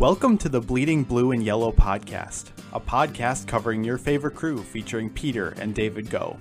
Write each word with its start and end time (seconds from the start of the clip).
Welcome 0.00 0.38
to 0.38 0.48
the 0.48 0.62
Bleeding 0.62 1.04
Blue 1.04 1.32
and 1.32 1.44
Yellow 1.44 1.70
podcast, 1.70 2.52
a 2.72 2.80
podcast 2.80 3.46
covering 3.46 3.84
your 3.84 3.98
favorite 3.98 4.34
crew 4.34 4.62
featuring 4.62 5.10
Peter 5.10 5.48
and 5.58 5.74
David 5.74 6.08
Go. 6.08 6.38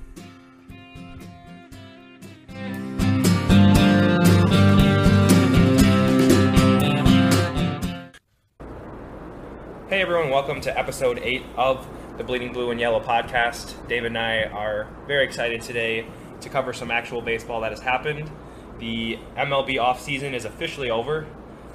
Hey 9.89 10.03
everyone, 10.03 10.29
welcome 10.29 10.61
to 10.61 10.79
episode 10.79 11.19
8 11.21 11.43
of 11.57 11.85
the 12.15 12.23
Bleeding 12.23 12.53
Blue 12.53 12.71
and 12.71 12.79
Yellow 12.79 13.01
podcast. 13.01 13.75
David 13.89 14.11
and 14.11 14.17
I 14.17 14.43
are 14.43 14.87
very 15.05 15.25
excited 15.25 15.61
today 15.61 16.05
to 16.39 16.47
cover 16.47 16.71
some 16.71 16.91
actual 16.91 17.21
baseball 17.21 17.59
that 17.59 17.71
has 17.71 17.81
happened. 17.81 18.31
The 18.79 19.19
MLB 19.35 19.75
offseason 19.75 20.31
is 20.31 20.45
officially 20.45 20.89
over. 20.89 21.27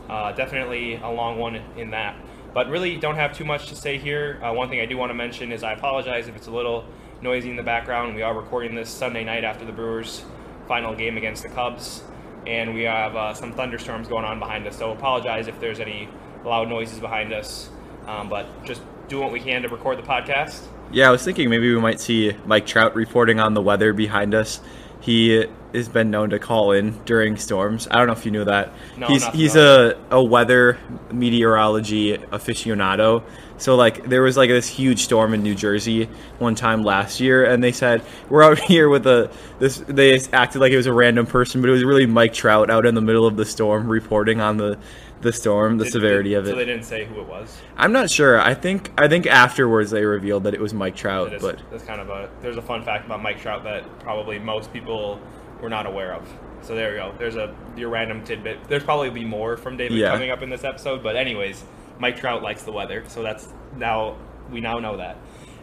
Uh, 0.09 0.32
definitely 0.32 0.96
a 0.96 1.11
long 1.11 1.39
one 1.39 1.57
in 1.76 1.90
that. 1.90 2.17
But 2.53 2.68
really 2.68 2.96
don't 2.96 3.17
have 3.17 3.36
too 3.36 3.44
much 3.44 3.68
to 3.68 3.76
say 3.76 3.99
here. 3.99 4.40
Uh, 4.43 4.53
one 4.53 4.68
thing 4.68 4.80
I 4.80 4.86
do 4.86 4.96
want 4.96 5.11
to 5.11 5.14
mention 5.14 5.50
is 5.50 5.63
I 5.63 5.72
apologize 5.72 6.29
if 6.29 6.36
it's 6.36 6.46
a 6.46 6.53
little 6.53 6.85
noisy 7.21 7.50
in 7.50 7.57
the 7.57 7.63
background. 7.63 8.14
We 8.14 8.22
are 8.22 8.35
recording 8.35 8.75
this 8.75 8.90
Sunday 8.90 9.25
night 9.25 9.44
after 9.44 9.64
the 9.64 9.72
Brewers' 9.72 10.25
final 10.68 10.94
game 10.94 11.17
against 11.17 11.43
the 11.43 11.49
Cubs, 11.49 12.03
and 12.46 12.75
we 12.75 12.82
have 12.82 13.17
uh, 13.17 13.35
some 13.35 13.53
thunderstorms 13.53 14.07
going 14.08 14.25
on 14.25 14.39
behind 14.39 14.67
us. 14.67 14.77
So 14.77 14.93
apologize 14.93 15.49
if 15.49 15.58
there's 15.58 15.80
any 15.80 16.08
loud 16.44 16.68
noises 16.68 17.00
behind 17.00 17.32
us. 17.32 17.71
Um, 18.07 18.29
but 18.29 18.46
just 18.64 18.82
do 19.08 19.21
what 19.21 19.32
we 19.32 19.41
can 19.41 19.63
to 19.63 19.68
record 19.68 19.99
the 19.99 20.02
podcast. 20.02 20.63
Yeah, 20.93 21.08
I 21.08 21.11
was 21.11 21.25
thinking 21.25 21.50
maybe 21.50 21.75
we 21.75 21.80
might 21.80 22.00
see 22.00 22.36
Mike 22.44 22.66
Trout 22.66 22.94
reporting 22.94 23.41
on 23.41 23.55
the 23.55 23.63
weather 23.63 23.93
behind 23.93 24.35
us. 24.35 24.61
He 25.04 25.44
has 25.75 25.86
been 25.86 26.11
known 26.11 26.31
to 26.31 26.39
call 26.39 26.72
in 26.72 26.93
during 27.04 27.36
storms. 27.36 27.86
I 27.90 27.99
don't 27.99 28.07
know 28.07 28.14
if 28.14 28.25
you 28.25 28.31
knew 28.31 28.44
that. 28.46 28.72
No, 28.96 29.07
he's 29.07 29.27
he's 29.27 29.54
a, 29.54 29.99
a 30.11 30.22
weather 30.22 30.79
meteorology 31.13 32.17
aficionado. 32.17 33.22
So 33.58 33.77
like 33.77 34.05
there 34.08 34.22
was 34.22 34.38
like 34.38 34.48
this 34.48 34.66
huge 34.66 35.00
storm 35.00 35.34
in 35.34 35.42
New 35.42 35.55
Jersey 35.55 36.08
one 36.38 36.55
time 36.55 36.82
last 36.84 37.20
year, 37.20 37.44
and 37.44 37.62
they 37.62 37.72
said 37.72 38.02
we're 38.30 38.42
out 38.42 38.58
here 38.70 38.88
with 38.88 39.06
a 39.06 39.30
this. 39.58 39.77
They 39.86 40.19
acted 40.32 40.60
like 40.60 40.72
it 40.72 40.78
was 40.78 40.86
a 40.86 40.92
random 40.92 41.27
person, 41.27 41.60
but 41.60 41.69
it 41.69 41.75
was 41.75 41.84
really 41.84 42.06
Mike 42.06 42.32
Trout 42.32 42.70
out 42.70 42.86
in 42.86 42.94
the 42.94 43.02
middle 43.02 43.27
of 43.27 43.36
the 43.36 43.44
storm 43.44 43.88
reporting 43.88 44.41
on 44.41 44.56
the 44.56 44.78
the 45.25 45.33
storm, 45.33 45.78
the 45.78 45.84
Did- 45.84 45.92
severity 45.92 46.30
did- 46.30 46.36
of 46.39 46.47
it. 46.47 46.50
So 46.50 46.56
they 46.56 46.64
didn't 46.64 46.84
say 46.84 47.05
who 47.05 47.20
it 47.20 47.27
was. 47.27 47.61
I'm 47.77 47.91
not 47.92 48.08
sure. 48.11 48.41
I 48.41 48.55
think 48.55 48.92
I 48.97 49.08
think 49.08 49.27
afterwards 49.27 49.91
they 49.91 50.05
revealed 50.05 50.44
that 50.44 50.55
it 50.55 50.61
was 50.61 50.72
Mike 50.72 50.94
Trout, 50.94 51.31
That 51.31 51.36
is- 51.36 51.42
but 51.42 51.58
that's 51.72 51.84
kind 51.84 52.00
of 52.00 52.08
a 52.11 52.28
there's 52.41 52.56
a 52.56 52.62
fun 52.62 52.83
fact 52.84 53.06
about 53.06 53.20
Mike 53.22 53.41
Trout 53.41 53.64
that 53.64 53.83
probably 53.98 54.39
most 54.39 54.72
people 54.72 55.19
were 55.61 55.69
not 55.69 55.86
aware 55.86 56.12
of. 56.14 56.28
So 56.62 56.75
there 56.75 56.92
you 56.92 56.98
go. 56.98 57.12
There's 57.19 57.36
a 57.36 57.53
your 57.77 57.89
random 57.91 58.22
tidbit. 58.25 58.69
There's 58.69 58.84
probably 58.84 59.11
be 59.11 59.25
more 59.25 59.56
from 59.56 59.77
David 59.77 59.98
Yeah. 59.98 60.12
coming 60.12 60.31
up 60.31 60.42
in 60.42 60.48
this 60.50 60.62
episode, 60.64 61.03
but 61.03 61.16
anyways, 61.16 61.64
Mike 61.98 62.16
Trout 62.16 62.42
likes 62.42 62.62
the 62.62 62.72
weather, 62.72 63.03
so 63.09 63.22
that's 63.22 63.48
now 63.77 64.16
we 64.50 64.61
now 64.61 64.75
know 64.75 64.97
that. 64.98 65.16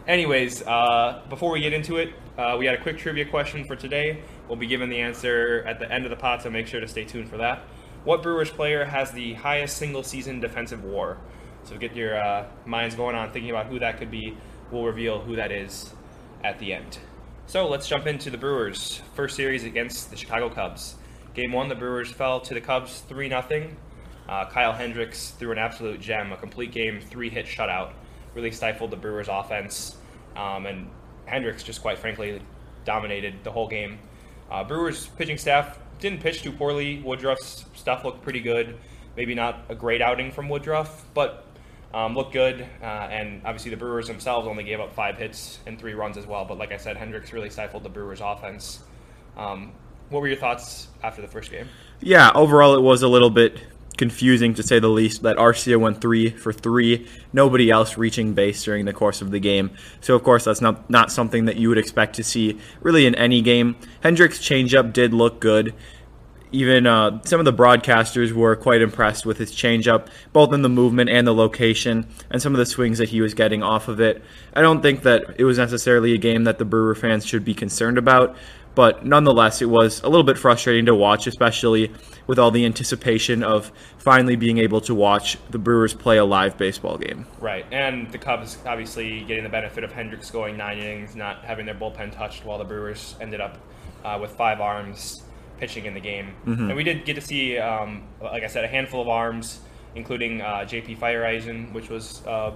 Anyways, 0.06 0.62
uh, 0.66 1.20
before 1.30 1.52
we 1.52 1.60
get 1.60 1.72
into 1.72 1.96
it, 1.98 2.10
uh, 2.36 2.56
we 2.58 2.66
had 2.66 2.74
a 2.74 2.82
quick 2.82 2.98
trivia 2.98 3.24
question 3.24 3.64
for 3.64 3.76
today. 3.76 4.18
We'll 4.48 4.56
be 4.58 4.66
given 4.66 4.88
the 4.90 5.00
answer 5.00 5.62
at 5.66 5.78
the 5.78 5.90
end 5.90 6.04
of 6.04 6.10
the 6.10 6.16
pot, 6.16 6.42
so 6.42 6.50
make 6.50 6.66
sure 6.66 6.80
to 6.80 6.88
stay 6.88 7.04
tuned 7.04 7.28
for 7.30 7.36
that. 7.36 7.62
What 8.04 8.20
Brewers 8.20 8.50
player 8.50 8.84
has 8.84 9.12
the 9.12 9.34
highest 9.34 9.76
single 9.76 10.02
season 10.02 10.40
defensive 10.40 10.82
war? 10.82 11.18
So 11.62 11.78
get 11.78 11.94
your 11.94 12.20
uh, 12.20 12.46
minds 12.66 12.96
going 12.96 13.14
on 13.14 13.30
thinking 13.30 13.50
about 13.50 13.66
who 13.66 13.78
that 13.78 13.98
could 13.98 14.10
be. 14.10 14.36
We'll 14.72 14.84
reveal 14.84 15.20
who 15.20 15.36
that 15.36 15.52
is 15.52 15.94
at 16.42 16.58
the 16.58 16.72
end. 16.72 16.98
So 17.46 17.68
let's 17.68 17.86
jump 17.86 18.08
into 18.08 18.28
the 18.28 18.38
Brewers' 18.38 19.00
first 19.14 19.36
series 19.36 19.62
against 19.62 20.10
the 20.10 20.16
Chicago 20.16 20.48
Cubs. 20.48 20.96
Game 21.34 21.52
one, 21.52 21.68
the 21.68 21.76
Brewers 21.76 22.10
fell 22.10 22.40
to 22.40 22.54
the 22.54 22.60
Cubs 22.60 23.02
3 23.02 23.28
0. 23.28 23.70
Uh, 24.28 24.46
Kyle 24.46 24.72
Hendricks 24.72 25.30
threw 25.30 25.52
an 25.52 25.58
absolute 25.58 26.00
gem, 26.00 26.32
a 26.32 26.36
complete 26.36 26.72
game, 26.72 27.00
three 27.00 27.30
hit 27.30 27.46
shutout. 27.46 27.92
Really 28.34 28.50
stifled 28.50 28.90
the 28.90 28.96
Brewers' 28.96 29.28
offense. 29.28 29.96
Um, 30.34 30.66
and 30.66 30.90
Hendricks 31.26 31.62
just 31.62 31.82
quite 31.82 31.98
frankly 31.98 32.42
dominated 32.84 33.44
the 33.44 33.52
whole 33.52 33.68
game. 33.68 34.00
Uh, 34.50 34.64
Brewers 34.64 35.06
pitching 35.06 35.38
staff 35.38 35.78
didn't 36.02 36.20
pitch 36.20 36.42
too 36.42 36.52
poorly. 36.52 37.00
Woodruff's 37.00 37.64
stuff 37.74 38.04
looked 38.04 38.22
pretty 38.22 38.40
good. 38.40 38.76
Maybe 39.16 39.34
not 39.34 39.64
a 39.68 39.74
great 39.74 40.02
outing 40.02 40.32
from 40.32 40.48
Woodruff, 40.48 41.06
but 41.14 41.46
um, 41.94 42.14
looked 42.14 42.32
good. 42.32 42.66
Uh, 42.82 42.84
and 42.84 43.40
obviously, 43.44 43.70
the 43.70 43.76
Brewers 43.76 44.08
themselves 44.08 44.46
only 44.46 44.64
gave 44.64 44.80
up 44.80 44.94
five 44.94 45.16
hits 45.16 45.60
and 45.66 45.78
three 45.78 45.94
runs 45.94 46.18
as 46.18 46.26
well. 46.26 46.44
But 46.44 46.58
like 46.58 46.72
I 46.72 46.76
said, 46.76 46.96
Hendricks 46.96 47.32
really 47.32 47.50
stifled 47.50 47.84
the 47.84 47.88
Brewers' 47.88 48.20
offense. 48.20 48.80
Um, 49.36 49.72
what 50.10 50.20
were 50.20 50.28
your 50.28 50.36
thoughts 50.36 50.88
after 51.02 51.22
the 51.22 51.28
first 51.28 51.50
game? 51.50 51.68
Yeah, 52.00 52.32
overall 52.34 52.74
it 52.74 52.82
was 52.82 53.02
a 53.02 53.08
little 53.08 53.30
bit 53.30 53.58
confusing 53.96 54.54
to 54.54 54.62
say 54.62 54.78
the 54.78 54.88
least 54.88 55.22
that 55.22 55.36
Arcia 55.36 55.78
went 55.78 56.00
three 56.00 56.30
for 56.30 56.52
three, 56.52 57.06
nobody 57.32 57.70
else 57.70 57.98
reaching 57.98 58.32
base 58.32 58.64
during 58.64 58.84
the 58.84 58.92
course 58.92 59.20
of 59.22 59.30
the 59.30 59.40
game. 59.40 59.70
So 60.00 60.14
of 60.14 60.22
course 60.22 60.44
that's 60.44 60.60
not 60.60 60.88
not 60.88 61.12
something 61.12 61.44
that 61.46 61.56
you 61.56 61.68
would 61.68 61.78
expect 61.78 62.16
to 62.16 62.24
see 62.24 62.58
really 62.80 63.06
in 63.06 63.14
any 63.14 63.42
game. 63.42 63.76
Hendricks 64.00 64.38
changeup 64.38 64.92
did 64.92 65.12
look 65.12 65.40
good. 65.40 65.74
Even 66.54 66.86
uh, 66.86 67.22
some 67.24 67.40
of 67.40 67.46
the 67.46 67.52
broadcasters 67.52 68.32
were 68.32 68.54
quite 68.56 68.82
impressed 68.82 69.24
with 69.24 69.38
his 69.38 69.52
changeup, 69.52 70.08
both 70.34 70.52
in 70.52 70.60
the 70.60 70.68
movement 70.68 71.08
and 71.08 71.26
the 71.26 71.32
location, 71.32 72.06
and 72.30 72.42
some 72.42 72.52
of 72.52 72.58
the 72.58 72.66
swings 72.66 72.98
that 72.98 73.08
he 73.08 73.22
was 73.22 73.32
getting 73.32 73.62
off 73.62 73.88
of 73.88 74.00
it. 74.02 74.22
I 74.52 74.60
don't 74.60 74.82
think 74.82 75.02
that 75.04 75.36
it 75.38 75.44
was 75.44 75.56
necessarily 75.56 76.12
a 76.12 76.18
game 76.18 76.44
that 76.44 76.58
the 76.58 76.66
Brewer 76.66 76.94
fans 76.94 77.24
should 77.24 77.42
be 77.42 77.54
concerned 77.54 77.96
about, 77.96 78.36
but 78.74 79.04
nonetheless, 79.04 79.62
it 79.62 79.68
was 79.68 80.00
a 80.02 80.08
little 80.08 80.24
bit 80.24 80.38
frustrating 80.38 80.86
to 80.86 80.94
watch, 80.94 81.26
especially 81.26 81.92
with 82.26 82.38
all 82.38 82.50
the 82.50 82.64
anticipation 82.64 83.42
of 83.42 83.72
finally 83.98 84.36
being 84.36 84.58
able 84.58 84.80
to 84.80 84.94
watch 84.94 85.36
the 85.50 85.58
Brewers 85.58 85.92
play 85.92 86.18
a 86.18 86.24
live 86.24 86.56
baseball 86.56 86.96
game. 86.96 87.26
Right, 87.40 87.66
and 87.72 88.10
the 88.10 88.18
Cubs 88.18 88.58
obviously 88.64 89.24
getting 89.24 89.44
the 89.44 89.50
benefit 89.50 89.84
of 89.84 89.92
Hendricks 89.92 90.30
going 90.30 90.56
nine 90.56 90.78
innings, 90.78 91.14
not 91.16 91.44
having 91.44 91.66
their 91.66 91.74
bullpen 91.74 92.14
touched, 92.14 92.44
while 92.44 92.58
the 92.58 92.64
Brewers 92.64 93.16
ended 93.20 93.40
up 93.40 93.58
uh, 94.04 94.18
with 94.20 94.30
five 94.32 94.60
arms 94.60 95.22
pitching 95.58 95.84
in 95.86 95.94
the 95.94 96.00
game. 96.00 96.34
And 96.68 96.76
we 96.76 96.82
did 96.82 97.04
get 97.04 97.14
to 97.14 97.20
see, 97.20 97.58
um, 97.58 98.02
like 98.20 98.42
I 98.42 98.48
said, 98.48 98.64
a 98.64 98.68
handful 98.68 99.00
of 99.00 99.08
arms, 99.08 99.60
including 99.94 100.40
uh, 100.40 100.64
J.P. 100.64 100.96
Feyereisen, 100.96 101.72
which 101.72 101.88
was 101.88 102.26
uh, 102.26 102.52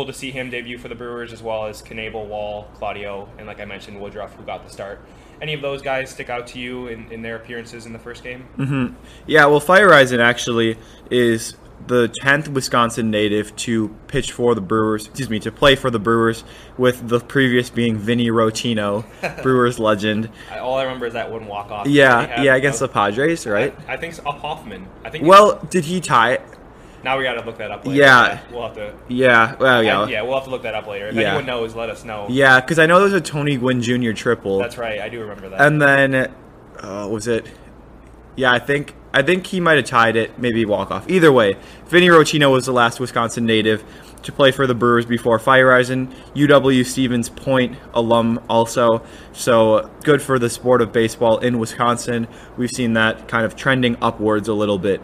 cool 0.00 0.06
to 0.06 0.18
see 0.18 0.30
him 0.30 0.48
debut 0.48 0.78
for 0.78 0.88
the 0.88 0.94
Brewers, 0.94 1.30
as 1.30 1.42
well 1.42 1.66
as 1.66 1.82
Knebel, 1.82 2.26
Wahl, 2.26 2.70
Claudio, 2.74 3.28
and 3.36 3.46
like 3.46 3.60
I 3.60 3.66
mentioned, 3.66 4.00
Woodruff, 4.00 4.34
who 4.34 4.42
got 4.44 4.64
the 4.64 4.70
start. 4.70 4.98
Any 5.42 5.52
of 5.52 5.60
those 5.60 5.82
guys 5.82 6.08
stick 6.08 6.30
out 6.30 6.46
to 6.48 6.58
you 6.58 6.86
in, 6.86 7.12
in 7.12 7.20
their 7.20 7.36
appearances 7.36 7.84
in 7.84 7.92
the 7.92 7.98
first 7.98 8.22
game? 8.22 8.46
Mm-hmm. 8.56 8.94
Yeah, 9.26 9.44
well, 9.44 9.60
Feyereisen 9.60 10.18
actually 10.18 10.78
is 11.10 11.54
the 11.86 12.08
10th 12.22 12.48
Wisconsin 12.48 13.10
native 13.10 13.54
to 13.56 13.88
pitch 14.06 14.32
for 14.32 14.54
the 14.54 14.62
Brewers, 14.62 15.06
excuse 15.06 15.28
me, 15.28 15.38
to 15.40 15.52
play 15.52 15.76
for 15.76 15.90
the 15.90 15.98
Brewers, 15.98 16.44
with 16.78 17.06
the 17.06 17.20
previous 17.20 17.68
being 17.68 17.98
Vinny 17.98 18.28
Rotino, 18.28 19.04
Brewers 19.42 19.78
legend. 19.78 20.30
All 20.58 20.76
I 20.76 20.84
remember 20.84 21.06
is 21.06 21.12
that 21.12 21.30
one 21.30 21.46
walk 21.46 21.70
off. 21.70 21.86
Yeah, 21.86 22.42
yeah, 22.42 22.54
against 22.54 22.80
the 22.80 22.88
Padres, 22.88 23.46
right? 23.46 23.74
I 23.86 23.98
think 23.98 24.14
so, 24.14 24.22
oh, 24.24 24.32
Hoffman. 24.32 24.88
I 25.04 25.10
think. 25.10 25.26
Well, 25.26 25.58
did 25.68 25.84
he 25.84 26.00
tie 26.00 26.32
it? 26.34 26.42
Now 27.02 27.16
we 27.16 27.24
got 27.24 27.34
to 27.34 27.44
look 27.44 27.58
that 27.58 27.70
up 27.70 27.86
later. 27.86 27.98
Yeah. 27.98 28.40
We'll 28.52 28.62
have 28.62 28.74
to. 28.74 28.92
Yeah, 29.08 29.56
well, 29.56 29.82
yeah. 29.82 30.06
Yeah, 30.06 30.22
we'll 30.22 30.34
have 30.34 30.44
to 30.44 30.50
look 30.50 30.62
that 30.62 30.74
up 30.74 30.86
later. 30.86 31.08
If 31.08 31.14
Yeah. 31.14 31.28
anyone 31.28 31.46
knows, 31.46 31.74
let 31.74 31.88
us 31.88 32.04
know. 32.04 32.26
Yeah, 32.28 32.60
because 32.60 32.78
I 32.78 32.86
know 32.86 33.00
there's 33.00 33.12
a 33.12 33.20
Tony 33.20 33.56
Gwynn 33.56 33.80
Jr. 33.82 34.12
triple. 34.12 34.58
That's 34.58 34.76
right. 34.78 35.00
I 35.00 35.08
do 35.08 35.20
remember 35.20 35.48
that. 35.48 35.60
And 35.60 35.80
then, 35.80 36.30
uh, 36.78 37.08
was 37.10 37.26
it? 37.26 37.46
Yeah, 38.36 38.52
I 38.52 38.58
think 38.58 38.94
I 39.12 39.22
think 39.22 39.46
he 39.48 39.58
might 39.58 39.76
have 39.76 39.86
tied 39.86 40.14
it, 40.14 40.38
maybe 40.38 40.64
walk 40.64 40.92
off. 40.92 41.10
Either 41.10 41.32
way, 41.32 41.56
Vinny 41.88 42.06
Rotino 42.06 42.52
was 42.52 42.66
the 42.66 42.72
last 42.72 43.00
Wisconsin 43.00 43.44
native 43.44 43.82
to 44.22 44.30
play 44.30 44.52
for 44.52 44.68
the 44.68 44.74
Brewers 44.74 45.04
before 45.04 45.38
Feyereisen, 45.40 46.12
UW 46.34 46.84
Stevens 46.86 47.28
Point 47.28 47.76
alum 47.92 48.40
also. 48.48 49.02
So 49.32 49.90
good 50.04 50.22
for 50.22 50.38
the 50.38 50.48
sport 50.48 50.80
of 50.80 50.92
baseball 50.92 51.38
in 51.38 51.58
Wisconsin. 51.58 52.28
We've 52.56 52.70
seen 52.70 52.92
that 52.92 53.26
kind 53.26 53.44
of 53.44 53.56
trending 53.56 53.96
upwards 54.00 54.46
a 54.46 54.54
little 54.54 54.78
bit 54.78 55.00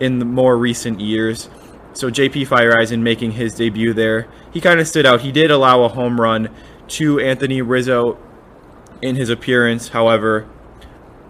in 0.00 0.18
the 0.18 0.24
more 0.24 0.56
recent 0.56 1.00
years. 1.00 1.48
So 1.92 2.10
JP 2.10 2.48
Feyereisen 2.48 3.00
making 3.00 3.32
his 3.32 3.54
debut 3.54 3.92
there. 3.92 4.26
He 4.52 4.60
kind 4.60 4.80
of 4.80 4.88
stood 4.88 5.06
out. 5.06 5.20
He 5.20 5.30
did 5.30 5.50
allow 5.50 5.84
a 5.84 5.88
home 5.88 6.20
run 6.20 6.50
to 6.88 7.20
Anthony 7.20 7.62
Rizzo 7.62 8.18
in 9.00 9.16
his 9.16 9.30
appearance. 9.30 9.88
However, 9.88 10.48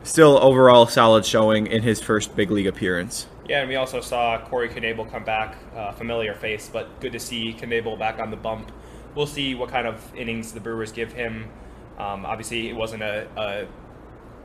still 0.03 0.39
overall 0.43 0.87
solid 0.87 1.25
showing 1.27 1.67
in 1.67 1.83
his 1.83 2.01
first 2.01 2.35
big 2.37 2.51
league 2.51 2.67
appearance. 2.67 3.27
yeah, 3.49 3.61
and 3.61 3.69
we 3.69 3.77
also 3.77 4.01
saw 4.01 4.39
Corey 4.47 4.69
Knebel 4.71 5.11
come 5.11 5.25
back, 5.25 5.57
uh, 5.77 5.93
familiar 5.93 6.35
face, 6.35 6.71
but 6.73 6.99
good 7.01 7.13
to 7.13 7.21
see 7.21 7.53
Knebel 7.53 7.99
back 7.99 8.19
on 8.19 8.31
the 8.31 8.37
bump. 8.37 8.73
We'll 9.15 9.27
see 9.27 9.55
what 9.55 9.69
kind 9.69 9.87
of 9.87 10.15
innings 10.17 10.53
the 10.53 10.61
Brewers 10.61 10.93
give 10.93 11.13
him. 11.13 11.51
Um, 11.99 12.25
obviously, 12.25 12.69
it 12.69 12.75
wasn't 12.75 13.03
a, 13.03 13.29
a, 13.37 13.67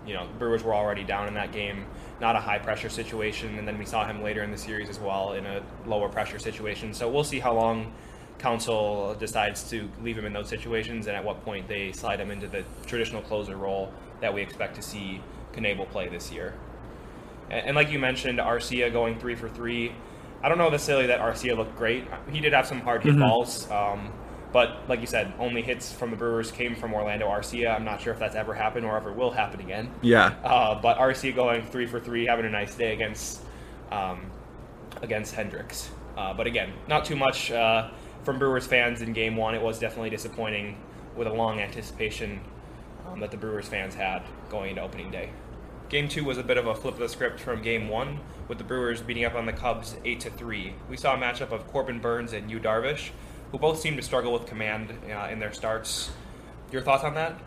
you 0.06 0.13
know, 0.13 0.27
Brewers 0.38 0.63
were 0.63 0.75
already 0.75 1.04
down 1.04 1.27
in 1.27 1.33
that 1.36 1.51
game, 1.51 1.86
not 2.21 2.36
a 2.36 2.39
high 2.39 2.60
pressure 2.60 2.89
situation, 2.89 3.57
and 3.57 3.68
then 3.68 3.77
we 3.77 3.86
saw 3.86 4.06
him 4.06 4.21
later 4.21 4.44
in 4.44 4.51
the 4.51 4.57
series 4.57 4.89
as 4.89 5.00
well 5.00 5.33
in 5.33 5.45
a 5.45 5.62
lower 5.86 6.10
pressure 6.10 6.39
situation. 6.39 6.94
So 6.94 7.10
we'll 7.10 7.24
see 7.24 7.39
how 7.39 7.54
long 7.54 7.94
Counsell 8.39 9.16
decides 9.19 9.69
to 9.69 9.89
leave 10.01 10.18
him 10.18 10.25
in 10.25 10.33
those 10.33 10.50
situations 10.50 11.07
and 11.07 11.16
at 11.16 11.24
what 11.24 11.44
point 11.44 11.68
they 11.68 11.92
slide 11.92 12.19
him 12.19 12.31
into 12.31 12.48
the 12.48 12.63
traditional 12.86 13.21
closer 13.21 13.56
role 13.56 13.92
that 14.21 14.33
we 14.33 14.42
expect 14.42 14.75
to 14.75 14.81
see 14.81 15.21
Knebel 15.54 15.89
play 15.89 16.07
this 16.07 16.31
year. 16.31 16.54
And, 17.50 17.68
and 17.68 17.75
like 17.75 17.92
you 17.92 18.00
mentioned, 18.00 18.39
Arcia 18.39 18.92
going 18.92 19.19
three 19.19 19.36
for 19.36 19.50
three. 19.50 19.94
I 20.42 20.50
don't 20.50 20.57
know 20.57 20.69
necessarily 20.69 21.07
that 21.07 21.19
Arcia 21.19 21.56
looked 21.56 21.75
great. 21.77 22.06
He 22.31 22.39
did 22.39 22.54
have 22.54 22.65
some 22.65 22.80
hard 22.80 23.04
hit 23.04 23.19
balls, 23.19 23.69
um, 23.69 24.12
but 24.51 24.78
like 24.88 25.01
you 25.01 25.07
said, 25.07 25.34
only 25.40 25.62
hits 25.62 25.92
from 25.92 26.12
the 26.12 26.18
Brewers 26.18 26.51
came 26.51 26.75
from 26.75 26.94
Orlando 26.94 27.28
Arcia. 27.28 27.74
I'm 27.74 27.86
not 27.86 28.01
sure 28.01 28.13
if 28.13 28.19
that's 28.19 28.36
ever 28.36 28.54
happened 28.54 28.86
or 28.86 28.98
ever 28.98 29.13
will 29.13 29.31
happen 29.31 29.60
again. 29.60 29.92
Yeah. 30.01 30.34
Uh, 30.44 30.80
but 30.81 30.98
Arcia 30.98 31.34
going 31.36 31.66
three 31.68 31.86
for 31.86 32.00
three, 32.00 32.25
having 32.25 32.46
a 32.46 32.50
nice 32.50 32.75
day 32.75 32.94
against 32.94 33.42
um, 33.92 34.31
against 35.01 35.36
Hendricks. 35.36 35.92
Uh, 36.18 36.34
but 36.34 36.48
again, 36.48 36.74
not 36.88 37.06
too 37.06 37.16
much 37.16 37.51
uh, 37.51 37.90
from 38.24 38.40
Brewers 38.40 38.68
fans 38.68 39.01
in 39.01 39.13
Game 39.13 39.38
One. 39.38 39.56
It 39.56 39.62
was 39.62 39.80
definitely 39.80 40.10
disappointing 40.10 40.78
with 41.16 41.28
a 41.28 41.34
long 41.34 41.60
anticipation 41.60 42.40
um, 43.07 43.19
that 43.19 43.31
the 43.31 43.38
Brewers 43.38 43.68
fans 43.68 43.96
had 43.96 44.24
going 44.50 44.72
into 44.72 44.81
opening 44.81 45.12
day. 45.12 45.30
Game 45.90 46.07
two 46.07 46.24
was 46.24 46.38
a 46.38 46.44
bit 46.44 46.57
of 46.57 46.68
a 46.68 46.75
flip 46.75 46.96
of 46.96 47.00
the 47.00 47.10
script 47.10 47.40
from 47.40 47.62
Game 47.62 47.88
one, 47.88 48.19
with 48.48 48.57
the 48.57 48.63
Brewers 48.63 49.01
beating 49.01 49.25
up 49.25 49.34
on 49.36 49.46
the 49.46 49.54
Cubs 49.54 49.96
eight 50.06 50.19
to 50.19 50.30
three. 50.30 50.74
We 50.88 50.98
saw 50.98 51.16
a 51.16 51.18
matchup 51.18 51.51
of 51.51 51.68
Corbin 51.68 52.00
Burnes 52.00 52.34
and 52.34 52.50
Yu 52.50 52.60
Darvish, 52.60 53.10
who 53.51 53.57
both 53.57 53.80
seemed 53.80 53.98
to 53.98 54.04
struggle 54.04 54.34
with 54.34 54.46
command 54.46 54.94
uh, 55.12 55.28
in 55.31 55.40
their 55.40 55.54
starts. 55.54 56.12
Your 56.72 56.81
thoughts 56.81 57.04
on 57.04 57.16
that? 57.16 57.40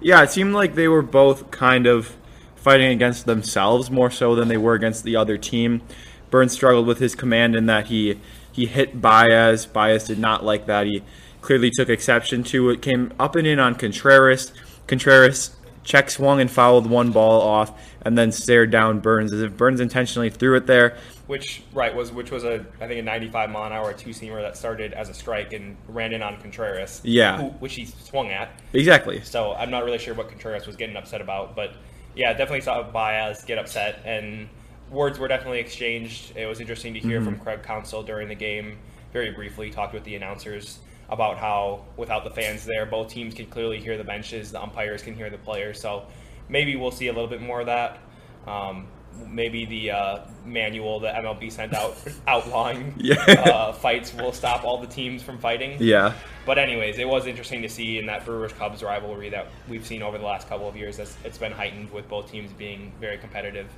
Yeah, 0.00 0.22
it 0.22 0.30
seemed 0.30 0.54
like 0.54 0.74
they 0.74 0.88
were 0.88 1.02
both 1.02 1.50
kind 1.50 1.86
of 1.86 2.16
fighting 2.54 2.90
against 2.90 3.26
themselves 3.26 3.90
more 3.90 4.10
so 4.10 4.34
than 4.34 4.48
they 4.48 4.56
were 4.56 4.74
against 4.74 5.04
the 5.04 5.16
other 5.16 5.38
team. 5.38 5.82
Burnes 6.30 6.52
struggled 6.52 6.86
with 6.86 6.98
his 6.98 7.14
command 7.14 7.54
in 7.56 7.66
that 7.66 7.86
he 7.86 8.20
he 8.52 8.66
hit 8.66 9.00
Baez. 9.00 9.66
Baez 9.66 10.04
did 10.04 10.18
not 10.18 10.44
like 10.44 10.66
that. 10.66 10.86
He 10.86 11.02
clearly 11.40 11.70
took 11.70 11.88
exception 11.88 12.42
to 12.44 12.70
it. 12.70 12.82
Came 12.82 13.12
up 13.18 13.36
and 13.36 13.46
in 13.46 13.58
on 13.58 13.74
Contreras. 13.74 14.52
Contreras 14.86 15.56
check 15.84 16.10
swung 16.10 16.40
and 16.40 16.50
fouled 16.50 16.88
one 16.88 17.10
ball 17.12 17.40
off, 17.40 17.80
and 18.02 18.16
then 18.16 18.32
stared 18.32 18.70
down 18.70 19.00
Burnes 19.00 19.32
as 19.32 19.42
if 19.42 19.56
Burnes 19.56 19.80
intentionally 19.80 20.30
threw 20.30 20.56
it 20.56 20.66
there. 20.66 20.96
Which 21.26 21.62
right 21.72 21.94
was 21.94 22.10
which 22.10 22.30
was 22.30 22.44
a 22.44 22.64
I 22.80 22.86
think 22.86 23.00
a 23.00 23.02
95 23.02 23.50
mile 23.50 23.64
an 23.64 23.72
hour 23.72 23.92
two 23.92 24.10
seamer 24.10 24.40
that 24.40 24.56
started 24.56 24.92
as 24.92 25.08
a 25.08 25.14
strike 25.14 25.52
and 25.52 25.76
ran 25.88 26.12
in 26.12 26.22
on 26.22 26.40
Contreras. 26.40 27.00
Yeah. 27.04 27.38
who, 27.38 27.48
which 27.58 27.74
he 27.74 27.84
swung 27.84 28.30
at. 28.30 28.50
Exactly. 28.72 29.20
So 29.22 29.52
I'm 29.54 29.70
not 29.70 29.84
really 29.84 29.98
sure 29.98 30.14
what 30.14 30.28
Contreras 30.28 30.66
was 30.66 30.76
getting 30.76 30.96
upset 30.96 31.20
about, 31.20 31.54
but 31.54 31.74
yeah, 32.14 32.32
definitely 32.32 32.62
saw 32.62 32.82
Baez 32.82 33.44
get 33.44 33.58
upset, 33.58 34.00
and 34.04 34.48
words 34.90 35.18
were 35.18 35.28
definitely 35.28 35.60
exchanged. 35.60 36.36
It 36.36 36.46
was 36.46 36.60
interesting 36.60 36.94
to 36.94 37.00
hear 37.00 37.20
mm-hmm. 37.20 37.30
from 37.30 37.38
Craig 37.38 37.62
Counsell 37.62 38.02
during 38.02 38.28
the 38.28 38.34
game, 38.34 38.78
very 39.12 39.30
briefly, 39.30 39.70
talked 39.70 39.94
with 39.94 40.04
the 40.04 40.16
announcers 40.16 40.80
about 41.08 41.38
how 41.38 41.84
without 41.96 42.24
the 42.24 42.30
fans 42.30 42.64
there, 42.64 42.84
both 42.86 43.08
teams 43.08 43.34
can 43.34 43.46
clearly 43.46 43.80
hear 43.80 43.96
the 43.96 44.04
benches, 44.04 44.52
the 44.52 44.62
umpires 44.62 45.02
can 45.02 45.14
hear 45.14 45.30
the 45.30 45.38
players. 45.38 45.80
So 45.80 46.06
maybe 46.48 46.76
we'll 46.76 46.90
see 46.90 47.08
a 47.08 47.12
little 47.12 47.28
bit 47.28 47.40
more 47.40 47.60
of 47.60 47.66
that. 47.66 47.98
Um, 48.46 48.86
maybe 49.26 49.64
the 49.64 49.90
uh, 49.90 50.18
manual 50.44 51.00
that 51.00 51.16
MLB 51.16 51.50
sent 51.50 51.74
out 51.74 51.96
outlawing 52.28 52.94
Yeah. 52.98 53.14
uh, 53.16 53.72
fights 53.72 54.14
will 54.14 54.32
stop 54.32 54.64
all 54.64 54.78
the 54.80 54.86
teams 54.86 55.22
from 55.22 55.38
fighting. 55.38 55.76
Yeah. 55.80 56.12
But 56.46 56.58
anyways, 56.58 56.98
it 56.98 57.08
was 57.08 57.26
interesting 57.26 57.62
to 57.62 57.68
see 57.68 57.98
in 57.98 58.06
that 58.06 58.24
Brewers 58.24 58.52
Cubs 58.52 58.82
rivalry 58.82 59.28
that 59.30 59.46
we've 59.68 59.86
seen 59.86 60.02
over 60.02 60.18
the 60.18 60.24
last 60.24 60.48
couple 60.48 60.68
of 60.68 60.76
years. 60.76 60.98
It's 60.98 61.38
been 61.38 61.52
heightened 61.52 61.90
with 61.90 62.08
both 62.08 62.30
teams 62.30 62.52
being 62.52 62.92
very 63.00 63.18
competitive. 63.18 63.68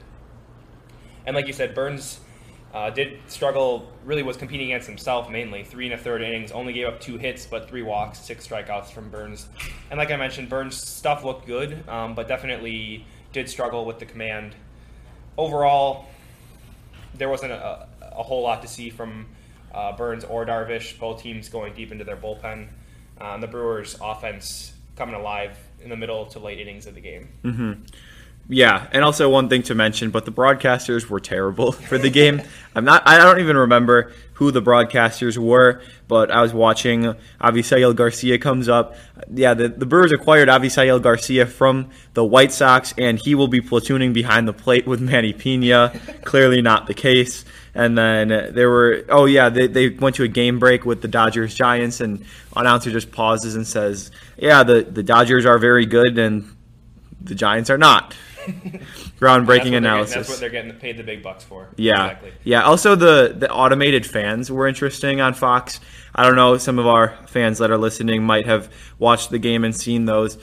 And 1.27 1.35
like 1.37 1.47
you 1.47 1.53
said, 1.53 1.75
Burnes 1.75 2.21
uh, 2.73 2.91
did 2.91 3.19
struggle. 3.29 3.91
Really 4.05 4.23
was 4.23 4.37
competing 4.37 4.71
against 4.73 4.87
himself 4.87 5.31
mainly. 5.31 5.65
Three 5.65 5.87
and 5.87 5.95
a 5.95 5.99
third 5.99 6.23
innings, 6.23 6.53
only 6.53 6.73
gave 6.73 6.87
up 6.87 7.01
two 7.01 7.19
hits, 7.19 7.47
but 7.47 7.69
three 7.69 7.83
walks, 7.83 8.21
six 8.21 8.47
strikeouts 8.47 8.87
from 8.87 9.11
Burnes. 9.11 9.49
And 9.91 9.99
like 9.99 10.11
I 10.11 10.17
mentioned, 10.17 10.49
Burnes' 10.49 10.77
stuff 10.77 11.25
looked 11.25 11.47
good, 11.47 11.89
um, 11.89 12.15
but 12.15 12.29
definitely 12.29 13.05
did 13.33 13.49
struggle 13.49 13.85
with 13.85 13.99
the 13.99 14.07
command. 14.07 14.55
Overall, 15.37 16.07
there 17.15 17.29
wasn't 17.29 17.53
a, 17.53 17.87
a 18.03 18.23
whole 18.23 18.43
lot 18.43 18.63
to 18.63 18.69
see 18.69 18.91
from 18.91 19.27
uh, 19.75 19.97
Burnes 19.97 20.25
or 20.25 20.45
Darvish. 20.47 20.99
Both 20.99 21.23
teams 21.23 21.49
going 21.49 21.75
deep 21.75 21.93
into 21.93 22.05
their 22.05 22.17
bullpen. 22.17 22.69
And 23.19 23.43
the 23.43 23.47
Brewers' 23.47 23.97
offense 24.01 24.73
coming 24.97 25.15
alive 25.15 25.57
in 25.83 25.91
the 25.91 25.97
middle 25.97 26.27
to 26.27 26.39
late 26.39 26.59
innings 26.59 26.87
of 26.87 26.95
the 26.95 27.01
game. 27.01 27.29
Yeah, 28.53 28.89
and 28.91 29.05
also 29.05 29.31
one 29.31 29.49
thing 29.49 29.63
to 29.65 29.77
mention, 29.77 30.11
but 30.11 30.25
the 30.25 30.33
broadcasters 30.33 31.07
were 31.09 31.21
terrible 31.21 31.71
for 31.89 31.99
the 31.99 32.11
game. 32.11 32.43
I'm 32.75 32.85
not. 32.85 33.07
I 33.07 33.17
don't 33.19 33.39
even 33.39 33.57
remember 33.57 34.13
who 34.35 34.51
the 34.51 34.61
broadcasters 34.61 35.39
were, 35.39 35.83
but 36.09 36.33
I 36.33 36.43
was 36.43 36.53
watching. 36.53 37.15
Avisail 37.41 37.95
Garcia 37.95 38.39
comes 38.39 38.69
up. 38.69 38.97
Yeah, 39.33 39.55
the, 39.55 39.69
the 39.69 39.87
Brewers 39.87 40.11
acquired 40.11 40.49
Avisail 40.49 41.01
Garcia 41.01 41.47
from 41.47 41.91
the 42.15 42.25
White 42.25 42.51
Sox, 42.51 42.93
and 42.99 43.21
he 43.23 43.37
will 43.37 43.47
be 43.47 43.61
platooning 43.61 44.13
behind 44.13 44.49
the 44.49 44.53
plate 44.53 44.85
with 44.85 45.01
Manny 45.01 45.33
Piña. 45.33 46.23
Clearly 46.25 46.61
not 46.61 46.89
the 46.89 46.95
case. 46.95 47.45
And 47.73 47.97
then 47.97 48.29
there 48.29 48.69
were. 48.69 49.05
Oh 49.09 49.27
yeah, 49.27 49.49
they 49.49 49.69
they 49.69 49.91
went 49.91 50.17
to 50.17 50.25
a 50.25 50.29
game 50.29 50.59
break 50.59 50.85
with 50.85 51.03
the 51.03 51.09
Dodgers 51.09 51.55
Giants, 51.55 52.01
and 52.01 52.25
announcer 52.57 52.91
just 52.91 53.13
pauses 53.13 53.55
and 53.55 53.65
says, 53.65 54.11
"Yeah, 54.37 54.65
the 54.65 54.83
the 54.83 55.05
Dodgers 55.05 55.47
are 55.47 55.59
very 55.59 55.87
good, 55.87 56.19
and 56.19 56.57
the 57.21 57.37
Giants 57.37 57.71
are 57.71 57.79
not." 57.79 58.17
Groundbreaking 59.21 59.47
they're 59.47 59.57
getting- 59.59 59.75
analysis. 59.75 60.15
That's 60.15 60.29
what 60.31 60.41
they're 60.41 60.51
getting 60.51 60.73
paid 60.75 60.97
the 60.97 61.03
big 61.03 61.23
bucks 61.23 61.45
for. 61.45 61.69
Yeah, 61.77 62.05
exactly. 62.07 62.33
yeah. 62.45 62.63
Also, 62.63 62.95
the 62.95 63.35
the 63.37 63.51
automated 63.51 64.07
fans 64.07 64.51
were 64.51 64.67
interesting 64.67 65.21
on 65.21 65.35
Fox. 65.35 65.81
I 66.15 66.25
don't 66.25 66.37
know. 66.37 66.59
Some 66.59 66.79
of 66.79 66.87
our 66.87 67.17
fans 67.27 67.59
that 67.59 67.71
are 67.71 67.79
listening 67.79 68.25
might 68.25 68.47
have 68.47 68.73
watched 68.99 69.31
the 69.31 69.39
game 69.39 69.65
and 69.65 69.75
seen 69.75 70.05
those. 70.05 70.39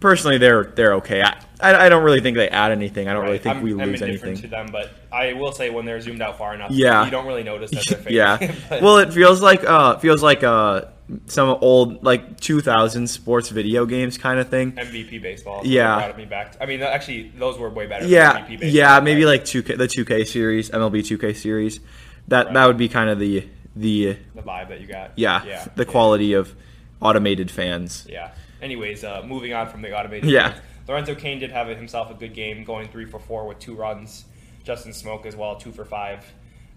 Personally, 0.00 0.38
they're 0.38 0.64
they're 0.64 0.94
okay. 0.94 1.22
I, 1.22 1.36
I, 1.60 1.86
I 1.86 1.88
don't 1.90 2.02
really 2.02 2.20
think 2.20 2.36
they 2.36 2.48
add 2.48 2.72
anything. 2.72 3.08
I 3.08 3.12
don't 3.12 3.24
really 3.24 3.38
think 3.38 3.56
I'm, 3.56 3.62
we 3.62 3.72
I'm 3.72 3.90
lose 3.90 4.00
anything. 4.00 4.36
to 4.36 4.46
them, 4.48 4.68
but 4.72 4.90
I 5.12 5.34
will 5.34 5.52
say 5.52 5.68
when 5.68 5.84
they're 5.84 6.00
zoomed 6.00 6.22
out 6.22 6.38
far 6.38 6.54
enough, 6.54 6.70
Yeah. 6.70 7.04
you 7.04 7.10
don't 7.10 7.26
really 7.26 7.42
notice 7.42 7.70
that 7.72 7.86
they're 7.86 7.98
fake. 8.38 8.60
yeah. 8.70 8.80
Well, 8.82 8.98
it 8.98 9.12
feels 9.12 9.42
like 9.42 9.62
uh 9.64 9.98
feels 9.98 10.22
like 10.22 10.42
uh 10.42 10.86
some 11.26 11.58
old 11.60 12.04
like 12.04 12.38
2000 12.40 13.06
sports 13.08 13.48
video 13.50 13.86
games 13.86 14.18
kind 14.18 14.38
of 14.40 14.48
thing. 14.48 14.72
MVP 14.72 15.20
baseball. 15.22 15.62
Yeah. 15.64 15.96
brought 15.96 16.16
me 16.16 16.24
back. 16.24 16.56
I 16.60 16.66
mean, 16.66 16.82
actually, 16.82 17.30
those 17.36 17.58
were 17.58 17.70
way 17.70 17.86
better. 17.86 18.06
Yeah, 18.06 18.32
than 18.34 18.42
MVP 18.44 18.48
baseball. 18.60 18.68
yeah. 18.70 19.00
Maybe 19.00 19.24
like 19.26 19.44
2K, 19.44 19.76
the 19.78 19.86
2K 19.88 20.26
series, 20.26 20.70
MLB 20.70 21.00
2K 21.00 21.34
series. 21.36 21.80
That 22.28 22.46
Right. 22.46 22.54
that 22.54 22.66
would 22.66 22.76
be 22.78 22.88
kind 22.88 23.10
of 23.10 23.18
the 23.18 23.48
the 23.74 24.16
the 24.34 24.42
vibe 24.42 24.68
that 24.68 24.80
you 24.80 24.86
got. 24.86 25.12
yeah, 25.16 25.44
yeah, 25.44 25.64
the 25.74 25.84
yeah. 25.84 25.90
quality 25.90 26.34
of 26.34 26.54
automated 27.00 27.50
fans. 27.50 28.06
Yeah. 28.08 28.30
Anyways, 28.60 29.02
uh, 29.02 29.22
moving 29.26 29.52
on 29.54 29.68
from 29.68 29.82
the 29.82 29.92
automated. 29.98 30.30
Yeah. 30.30 30.50
games, 30.50 30.60
Lorenzo 30.88 31.14
Cain 31.14 31.38
did 31.40 31.50
have 31.50 31.66
himself 31.68 32.10
a 32.10 32.14
good 32.14 32.34
game, 32.34 32.64
going 32.64 32.88
three 32.88 33.06
for 33.06 33.18
four 33.18 33.46
with 33.48 33.58
two 33.58 33.74
runs. 33.74 34.24
Justin 34.64 34.92
Smoak 34.92 35.26
as 35.26 35.34
well, 35.34 35.56
two 35.56 35.72
for 35.72 35.84
five. 35.84 36.24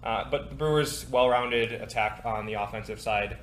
Uh, 0.02 0.24
but 0.30 0.48
the 0.50 0.54
Brewers' 0.56 1.06
well-rounded 1.10 1.72
attack 1.72 2.22
on 2.24 2.46
the 2.46 2.54
offensive 2.54 3.00
side, 3.00 3.36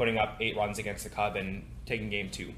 putting 0.00 0.16
up 0.16 0.34
eight 0.40 0.56
runs 0.56 0.78
against 0.78 1.04
the 1.04 1.10
Cub 1.10 1.36
and 1.36 1.62
taking 1.84 2.08
game 2.08 2.30
two. 2.30 2.54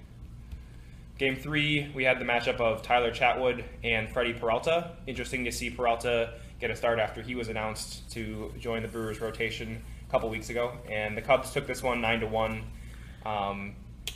Game 1.18 1.34
three, 1.34 1.90
we 1.92 2.04
had 2.04 2.20
the 2.20 2.24
matchup 2.24 2.60
of 2.60 2.82
Tyler 2.82 3.10
Chatwood 3.10 3.64
and 3.82 4.08
Freddie 4.08 4.32
Peralta. 4.32 4.92
Interesting 5.08 5.44
to 5.46 5.50
see 5.50 5.68
Peralta 5.68 6.34
get 6.60 6.70
a 6.70 6.76
start 6.76 7.00
after 7.00 7.20
he 7.20 7.34
was 7.34 7.48
announced 7.48 8.08
to 8.12 8.52
join 8.60 8.82
the 8.82 8.86
Brewers 8.86 9.20
rotation 9.20 9.82
a 10.08 10.10
couple 10.12 10.30
weeks 10.30 10.50
ago. 10.50 10.70
And 10.88 11.16
the 11.16 11.20
Cubs 11.20 11.52
took 11.52 11.66
this 11.66 11.82
one 11.82 12.00
nine 12.00 12.20
to 12.20 12.28
one. 12.28 12.62
Um, 13.26 13.74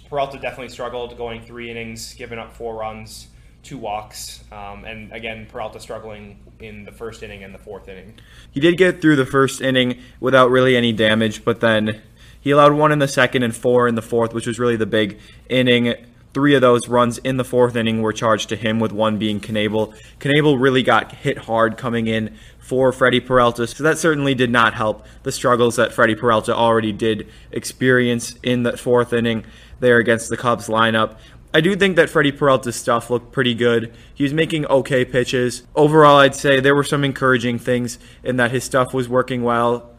Peralta 0.08 0.38
definitely 0.38 0.68
struggled 0.68 1.18
going 1.18 1.42
three 1.42 1.68
innings, 1.68 2.14
giving 2.14 2.38
up 2.38 2.52
four 2.52 2.76
runs, 2.76 3.26
two 3.64 3.76
walks, 3.76 4.44
um, 4.52 4.84
and 4.84 5.12
again 5.12 5.48
Peralta 5.50 5.80
struggling 5.80 6.38
in 6.60 6.84
the 6.84 6.92
first 6.92 7.24
inning 7.24 7.42
and 7.42 7.52
the 7.52 7.58
fourth 7.58 7.88
inning. 7.88 8.20
He 8.52 8.60
did 8.60 8.78
get 8.78 9.02
through 9.02 9.16
the 9.16 9.26
first 9.26 9.60
inning 9.60 9.98
without 10.20 10.48
really 10.48 10.76
any 10.76 10.92
damage, 10.92 11.44
but 11.44 11.58
then 11.58 12.02
he 12.46 12.52
allowed 12.52 12.74
one 12.74 12.92
in 12.92 13.00
the 13.00 13.08
second 13.08 13.42
and 13.42 13.56
four 13.56 13.88
in 13.88 13.96
the 13.96 14.00
fourth, 14.02 14.32
which 14.32 14.46
was 14.46 14.56
really 14.56 14.76
the 14.76 14.86
big 14.86 15.18
inning. 15.48 15.96
Three 16.32 16.54
of 16.54 16.60
those 16.60 16.86
runs 16.86 17.18
in 17.18 17.38
the 17.38 17.44
fourth 17.44 17.74
inning 17.74 18.02
were 18.02 18.12
charged 18.12 18.50
to 18.50 18.54
him, 18.54 18.78
with 18.78 18.92
one 18.92 19.18
being 19.18 19.40
Knebel. 19.40 19.92
Knebel 20.20 20.56
really 20.56 20.84
got 20.84 21.10
hit 21.10 21.38
hard 21.38 21.76
coming 21.76 22.06
in 22.06 22.36
for 22.60 22.92
Freddie 22.92 23.18
Peralta, 23.18 23.66
so 23.66 23.82
that 23.82 23.98
certainly 23.98 24.32
did 24.32 24.52
not 24.52 24.74
help 24.74 25.04
the 25.24 25.32
struggles 25.32 25.74
that 25.74 25.92
Freddie 25.92 26.14
Peralta 26.14 26.54
already 26.54 26.92
did 26.92 27.26
experience 27.50 28.36
in 28.44 28.62
the 28.62 28.76
fourth 28.76 29.12
inning 29.12 29.44
there 29.80 29.98
against 29.98 30.28
the 30.28 30.36
Cubs 30.36 30.68
lineup. 30.68 31.16
I 31.52 31.60
do 31.60 31.74
think 31.74 31.96
that 31.96 32.08
Freddie 32.08 32.30
Peralta's 32.30 32.76
stuff 32.76 33.10
looked 33.10 33.32
pretty 33.32 33.54
good. 33.56 33.92
He 34.14 34.22
was 34.22 34.32
making 34.32 34.66
okay 34.66 35.04
pitches. 35.04 35.64
Overall, 35.74 36.18
I'd 36.18 36.36
say 36.36 36.60
there 36.60 36.76
were 36.76 36.84
some 36.84 37.02
encouraging 37.02 37.58
things 37.58 37.98
in 38.22 38.36
that 38.36 38.52
his 38.52 38.62
stuff 38.62 38.94
was 38.94 39.08
working 39.08 39.42
well. 39.42 39.95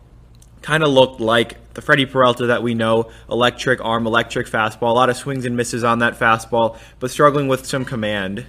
Kind 0.61 0.83
of 0.83 0.89
looked 0.89 1.19
like 1.19 1.73
the 1.73 1.81
Freddie 1.81 2.05
Peralta 2.05 2.47
that 2.47 2.63
we 2.63 2.73
know 2.73 3.11
electric 3.29 3.83
arm, 3.83 4.07
electric 4.07 4.47
fastball, 4.47 4.89
a 4.89 4.93
lot 4.93 5.09
of 5.09 5.17
swings 5.17 5.45
and 5.45 5.55
misses 5.55 5.83
on 5.83 5.99
that 5.99 6.19
fastball, 6.19 6.77
but 6.99 7.11
struggling 7.11 7.47
with 7.47 7.65
some 7.65 7.85
command. 7.85 8.45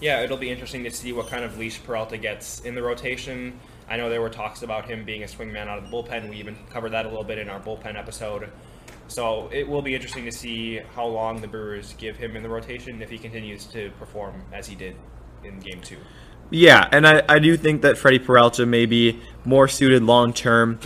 Yeah, 0.00 0.22
it'll 0.22 0.38
be 0.38 0.50
interesting 0.50 0.84
to 0.84 0.90
see 0.90 1.12
what 1.12 1.26
kind 1.28 1.44
of 1.44 1.58
leash 1.58 1.82
Peralta 1.82 2.16
gets 2.16 2.60
in 2.60 2.74
the 2.74 2.82
rotation. 2.82 3.58
I 3.88 3.96
know 3.96 4.08
there 4.08 4.20
were 4.20 4.30
talks 4.30 4.62
about 4.62 4.88
him 4.88 5.04
being 5.04 5.24
a 5.24 5.26
swingman 5.26 5.66
out 5.66 5.78
of 5.78 5.84
the 5.84 5.90
bullpen. 5.90 6.30
We 6.30 6.36
even 6.36 6.56
covered 6.70 6.92
that 6.92 7.04
a 7.04 7.08
little 7.08 7.24
bit 7.24 7.38
in 7.38 7.48
our 7.48 7.60
bullpen 7.60 7.96
episode. 7.96 8.48
So 9.08 9.50
it 9.52 9.68
will 9.68 9.82
be 9.82 9.94
interesting 9.94 10.24
to 10.26 10.32
see 10.32 10.80
how 10.94 11.04
long 11.04 11.40
the 11.40 11.48
Brewers 11.48 11.94
give 11.98 12.16
him 12.16 12.36
in 12.36 12.44
the 12.44 12.48
rotation 12.48 13.02
if 13.02 13.10
he 13.10 13.18
continues 13.18 13.66
to 13.66 13.90
perform 13.98 14.44
as 14.52 14.68
he 14.68 14.76
did 14.76 14.94
in 15.42 15.58
game 15.58 15.80
two. 15.80 15.98
Yeah, 16.50 16.88
and 16.92 17.06
I, 17.06 17.22
I 17.28 17.38
do 17.40 17.56
think 17.56 17.82
that 17.82 17.98
Freddie 17.98 18.20
Peralta 18.20 18.66
may 18.66 18.86
be 18.86 19.20
more 19.44 19.66
suited 19.66 20.04
long 20.04 20.32
term 20.32 20.78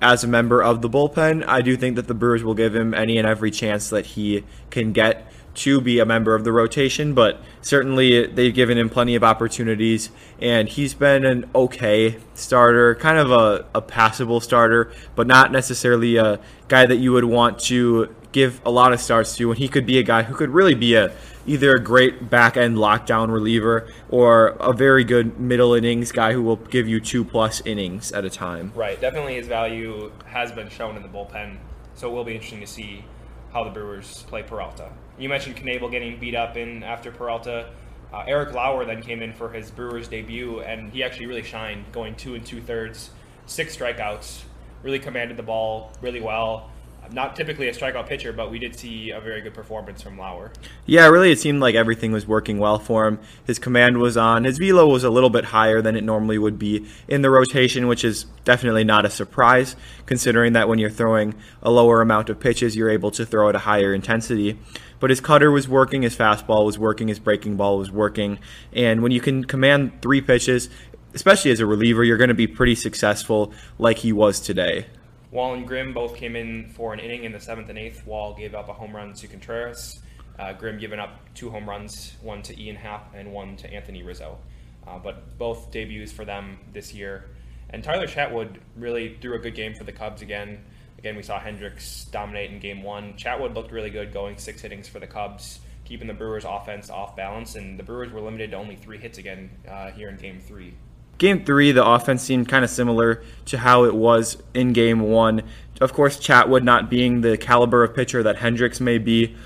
as 0.00 0.24
a 0.24 0.26
member 0.26 0.62
of 0.62 0.82
the 0.82 0.88
bullpen. 0.88 1.46
I 1.46 1.60
do 1.60 1.76
think 1.76 1.96
that 1.96 2.08
the 2.08 2.14
Brewers 2.14 2.42
will 2.42 2.54
give 2.54 2.74
him 2.74 2.94
any 2.94 3.18
and 3.18 3.26
every 3.26 3.50
chance 3.50 3.90
that 3.90 4.06
he 4.06 4.44
can 4.70 4.92
get 4.92 5.30
to 5.52 5.80
be 5.80 5.98
a 5.98 6.06
member 6.06 6.34
of 6.34 6.44
the 6.44 6.52
rotation, 6.52 7.12
but 7.12 7.40
certainly 7.60 8.26
they've 8.26 8.54
given 8.54 8.78
him 8.78 8.88
plenty 8.88 9.14
of 9.14 9.24
opportunities, 9.24 10.10
and 10.40 10.68
he's 10.68 10.94
been 10.94 11.24
an 11.24 11.50
okay 11.54 12.18
starter, 12.34 12.94
kind 12.94 13.18
of 13.18 13.30
a, 13.30 13.66
a 13.74 13.82
passable 13.82 14.40
starter, 14.40 14.92
but 15.16 15.26
not 15.26 15.50
necessarily 15.50 16.16
a 16.16 16.38
guy 16.68 16.86
that 16.86 16.96
you 16.96 17.12
would 17.12 17.24
want 17.24 17.58
to 17.58 18.14
give 18.32 18.60
a 18.64 18.70
lot 18.70 18.92
of 18.92 19.00
starts 19.00 19.36
to, 19.36 19.50
and 19.50 19.58
he 19.58 19.68
could 19.68 19.86
be 19.86 19.98
a 19.98 20.02
guy 20.02 20.22
who 20.22 20.34
could 20.34 20.50
really 20.50 20.74
be 20.74 20.94
a 20.94 21.12
either 21.46 21.74
a 21.74 21.82
great 21.82 22.30
back 22.30 22.56
end 22.56 22.76
lockdown 22.76 23.30
reliever 23.30 23.88
or 24.08 24.48
a 24.60 24.72
very 24.72 25.04
good 25.04 25.40
middle 25.40 25.74
innings 25.74 26.12
guy 26.12 26.32
who 26.32 26.42
will 26.42 26.56
give 26.56 26.86
you 26.86 27.00
two 27.00 27.24
plus 27.24 27.60
innings 27.64 28.12
at 28.12 28.24
a 28.24 28.30
time. 28.30 28.72
Right, 28.74 29.00
definitely 29.00 29.34
his 29.34 29.48
value 29.48 30.12
has 30.26 30.52
been 30.52 30.68
shown 30.68 30.96
in 30.96 31.02
the 31.02 31.08
bullpen, 31.08 31.56
so 31.94 32.10
it 32.10 32.12
will 32.12 32.24
be 32.24 32.34
interesting 32.34 32.60
to 32.60 32.66
see 32.66 33.04
how 33.52 33.64
the 33.64 33.70
Brewers 33.70 34.24
play 34.28 34.42
Peralta. 34.42 34.92
You 35.18 35.28
mentioned 35.28 35.56
Knebel 35.56 35.90
getting 35.90 36.20
beat 36.20 36.34
up 36.34 36.56
in 36.56 36.82
after 36.82 37.10
Peralta. 37.10 37.70
Uh, 38.12 38.24
Eric 38.26 38.54
Lauer 38.54 38.84
then 38.84 39.02
came 39.02 39.22
in 39.22 39.32
for 39.32 39.50
his 39.50 39.70
Brewers 39.70 40.08
debut, 40.08 40.60
and 40.60 40.92
he 40.92 41.02
actually 41.02 41.26
really 41.26 41.42
shined, 41.42 41.84
going 41.92 42.14
two 42.16 42.34
and 42.34 42.44
two 42.44 42.60
thirds, 42.60 43.10
six 43.46 43.76
strikeouts, 43.76 44.42
really 44.82 44.98
commanded 44.98 45.36
the 45.36 45.42
ball 45.42 45.92
really 46.00 46.20
well 46.20 46.70
not 47.12 47.36
typically 47.36 47.68
a 47.68 47.72
strikeout 47.72 48.06
pitcher, 48.06 48.32
but 48.32 48.50
we 48.50 48.58
did 48.58 48.76
see 48.76 49.10
a 49.10 49.20
very 49.20 49.40
good 49.40 49.54
performance 49.54 50.02
from 50.02 50.18
Lauer. 50.18 50.50
Yeah, 50.86 51.06
really, 51.08 51.30
it 51.32 51.38
seemed 51.38 51.60
like 51.60 51.74
everything 51.74 52.12
was 52.12 52.26
working 52.26 52.58
well 52.58 52.78
for 52.78 53.06
him. 53.06 53.18
His 53.46 53.58
command 53.58 53.98
was 53.98 54.16
on. 54.16 54.44
His 54.44 54.58
velo 54.58 54.86
was 54.86 55.04
a 55.04 55.10
little 55.10 55.30
bit 55.30 55.46
higher 55.46 55.82
than 55.82 55.96
it 55.96 56.04
normally 56.04 56.38
would 56.38 56.58
be 56.58 56.86
in 57.08 57.22
the 57.22 57.30
rotation, 57.30 57.86
which 57.88 58.04
is 58.04 58.24
definitely 58.44 58.84
not 58.84 59.04
a 59.04 59.10
surprise, 59.10 59.76
considering 60.06 60.52
that 60.52 60.68
when 60.68 60.78
you're 60.78 60.90
throwing 60.90 61.34
a 61.62 61.70
lower 61.70 62.00
amount 62.00 62.30
of 62.30 62.40
pitches, 62.40 62.76
you're 62.76 62.90
able 62.90 63.10
to 63.12 63.26
throw 63.26 63.48
at 63.48 63.54
a 63.54 63.60
higher 63.60 63.92
intensity. 63.92 64.58
But 65.00 65.10
his 65.10 65.20
cutter 65.20 65.50
was 65.50 65.66
working, 65.66 66.02
his 66.02 66.16
fastball 66.16 66.66
was 66.66 66.78
working, 66.78 67.08
his 67.08 67.18
breaking 67.18 67.56
ball 67.56 67.78
was 67.78 67.90
working. 67.90 68.38
And 68.72 69.02
when 69.02 69.12
you 69.12 69.20
can 69.20 69.44
command 69.44 70.02
three 70.02 70.20
pitches, 70.20 70.68
especially 71.14 71.50
as 71.50 71.60
a 71.60 71.66
reliever, 71.66 72.04
you're 72.04 72.18
going 72.18 72.28
to 72.28 72.34
be 72.34 72.46
pretty 72.46 72.74
successful 72.74 73.52
like 73.78 73.98
he 73.98 74.12
was 74.12 74.40
today. 74.40 74.86
Wahl 75.30 75.54
and 75.54 75.66
Grimm 75.66 75.94
both 75.94 76.16
came 76.16 76.34
in 76.34 76.68
for 76.70 76.92
an 76.92 76.98
inning 76.98 77.24
in 77.24 77.32
the 77.32 77.40
seventh 77.40 77.68
and 77.68 77.78
eighth. 77.78 78.04
Wahl 78.04 78.34
gave 78.34 78.54
up 78.54 78.68
a 78.68 78.72
home 78.72 78.94
run 78.94 79.12
to 79.14 79.28
Contreras. 79.28 80.00
Uh, 80.38 80.52
Grimm 80.52 80.78
giving 80.78 80.98
up 80.98 81.20
two 81.34 81.50
home 81.50 81.68
runs, 81.68 82.14
one 82.22 82.42
to 82.42 82.60
Ian 82.60 82.76
Happ 82.76 83.14
and 83.14 83.32
one 83.32 83.56
to 83.58 83.72
Anthony 83.72 84.02
Rizzo. 84.02 84.38
Uh, 84.86 84.98
but 84.98 85.38
both 85.38 85.70
debuts 85.70 86.10
for 86.10 86.24
them 86.24 86.58
this 86.72 86.92
year. 86.94 87.26
And 87.68 87.84
Tyler 87.84 88.06
Chatwood 88.06 88.56
really 88.74 89.16
threw 89.20 89.34
a 89.34 89.38
good 89.38 89.54
game 89.54 89.74
for 89.74 89.84
the 89.84 89.92
Cubs 89.92 90.22
again. 90.22 90.64
Again, 90.98 91.16
we 91.16 91.22
saw 91.22 91.38
Hendricks 91.38 92.06
dominate 92.06 92.50
in 92.50 92.58
game 92.58 92.82
one. 92.82 93.14
Chatwood 93.14 93.54
looked 93.54 93.70
really 93.70 93.90
good 93.90 94.12
going 94.12 94.36
six 94.36 94.64
innings 94.64 94.88
for 94.88 94.98
the 94.98 95.06
Cubs, 95.06 95.60
keeping 95.84 96.08
the 96.08 96.14
Brewers' 96.14 96.44
offense 96.44 96.90
off 96.90 97.14
balance, 97.14 97.54
and 97.54 97.78
the 97.78 97.82
Brewers 97.82 98.10
were 98.10 98.20
limited 98.20 98.50
to 98.50 98.56
only 98.56 98.76
three 98.76 98.98
hits 98.98 99.18
again 99.18 99.50
uh, 99.68 99.90
here 99.92 100.08
in 100.08 100.16
game 100.16 100.40
three. 100.40 100.74
Game 101.20 101.44
three, 101.44 101.70
the 101.70 101.84
offense 101.84 102.22
seemed 102.22 102.48
kind 102.48 102.64
of 102.64 102.70
similar 102.70 103.22
to 103.44 103.58
how 103.58 103.84
it 103.84 103.94
was 103.94 104.42
in 104.54 104.72
game 104.72 105.02
one. 105.02 105.42
Of 105.78 105.92
course, 105.92 106.18
Chatwood 106.18 106.62
not 106.62 106.88
being 106.88 107.20
the 107.20 107.36
caliber 107.36 107.84
of 107.84 107.94
pitcher 107.94 108.22
that 108.22 108.36
Hendricks 108.36 108.80
may 108.80 108.96
be, 108.96 109.36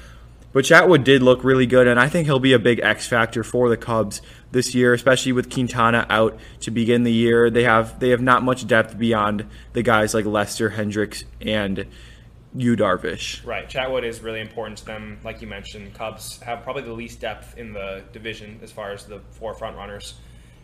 but 0.52 0.64
Chatwood 0.64 1.02
did 1.02 1.20
look 1.20 1.42
really 1.42 1.66
good, 1.66 1.88
and 1.88 1.98
I 1.98 2.08
think 2.08 2.26
he'll 2.26 2.38
be 2.38 2.52
a 2.52 2.60
big 2.60 2.78
X 2.78 3.08
factor 3.08 3.42
for 3.42 3.68
the 3.68 3.76
Cubs 3.76 4.22
this 4.52 4.72
year, 4.72 4.94
especially 4.94 5.32
with 5.32 5.50
Quintana 5.52 6.06
out 6.08 6.38
to 6.60 6.70
begin 6.70 7.02
the 7.02 7.12
year. 7.12 7.50
They 7.50 7.64
have 7.64 7.98
they 7.98 8.10
have 8.10 8.22
not 8.22 8.44
much 8.44 8.68
depth 8.68 8.96
beyond 8.96 9.44
the 9.72 9.82
guys 9.82 10.14
like 10.14 10.26
Lester 10.26 10.70
Hendricks 10.70 11.24
and 11.40 11.86
Yu 12.54 12.76
Darvish. 12.76 13.44
Right, 13.44 13.68
Chatwood 13.68 14.04
is 14.04 14.20
really 14.20 14.40
important 14.40 14.78
to 14.78 14.84
them. 14.84 15.18
Like 15.24 15.42
you 15.42 15.48
mentioned, 15.48 15.92
Cubs 15.94 16.40
have 16.42 16.62
probably 16.62 16.82
the 16.82 16.92
least 16.92 17.18
depth 17.18 17.58
in 17.58 17.72
the 17.72 18.04
division 18.12 18.60
as 18.62 18.70
far 18.70 18.92
as 18.92 19.06
the 19.06 19.22
four 19.32 19.54
front 19.54 19.76
runners 19.76 20.14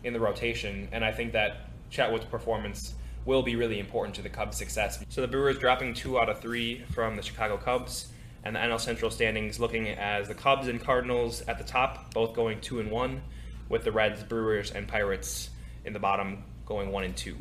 in 0.03 0.13
the 0.13 0.19
rotation, 0.19 0.87
and 0.91 1.03
I 1.03 1.11
think 1.11 1.33
that 1.33 1.69
Chatwood's 1.91 2.25
performance 2.25 2.95
will 3.25 3.43
be 3.43 3.55
really 3.55 3.79
important 3.79 4.15
to 4.15 4.21
the 4.21 4.29
Cubs' 4.29 4.57
success. 4.57 5.03
So 5.09 5.21
the 5.21 5.27
Brewers 5.27 5.59
dropping 5.59 5.93
two 5.93 6.19
out 6.19 6.29
of 6.29 6.39
three 6.39 6.83
from 6.93 7.15
the 7.15 7.21
Chicago 7.21 7.57
Cubs, 7.57 8.07
and 8.43 8.55
the 8.55 8.59
NL 8.59 8.79
Central 8.79 9.11
standings 9.11 9.59
looking 9.59 9.87
as 9.89 10.27
the 10.27 10.33
Cubs 10.33 10.67
and 10.67 10.81
Cardinals 10.81 11.41
at 11.41 11.57
the 11.57 11.63
top, 11.63 12.13
both 12.13 12.33
going 12.33 12.59
two 12.61 12.79
and 12.79 12.89
one, 12.89 13.21
with 13.69 13.83
the 13.83 13.91
Reds, 13.91 14.23
Brewers, 14.23 14.71
and 14.71 14.87
Pirates 14.87 15.49
in 15.85 15.93
the 15.93 15.99
bottom 15.99 16.43
going 16.65 16.91
one 16.91 17.03
and 17.03 17.15
two. 17.15 17.37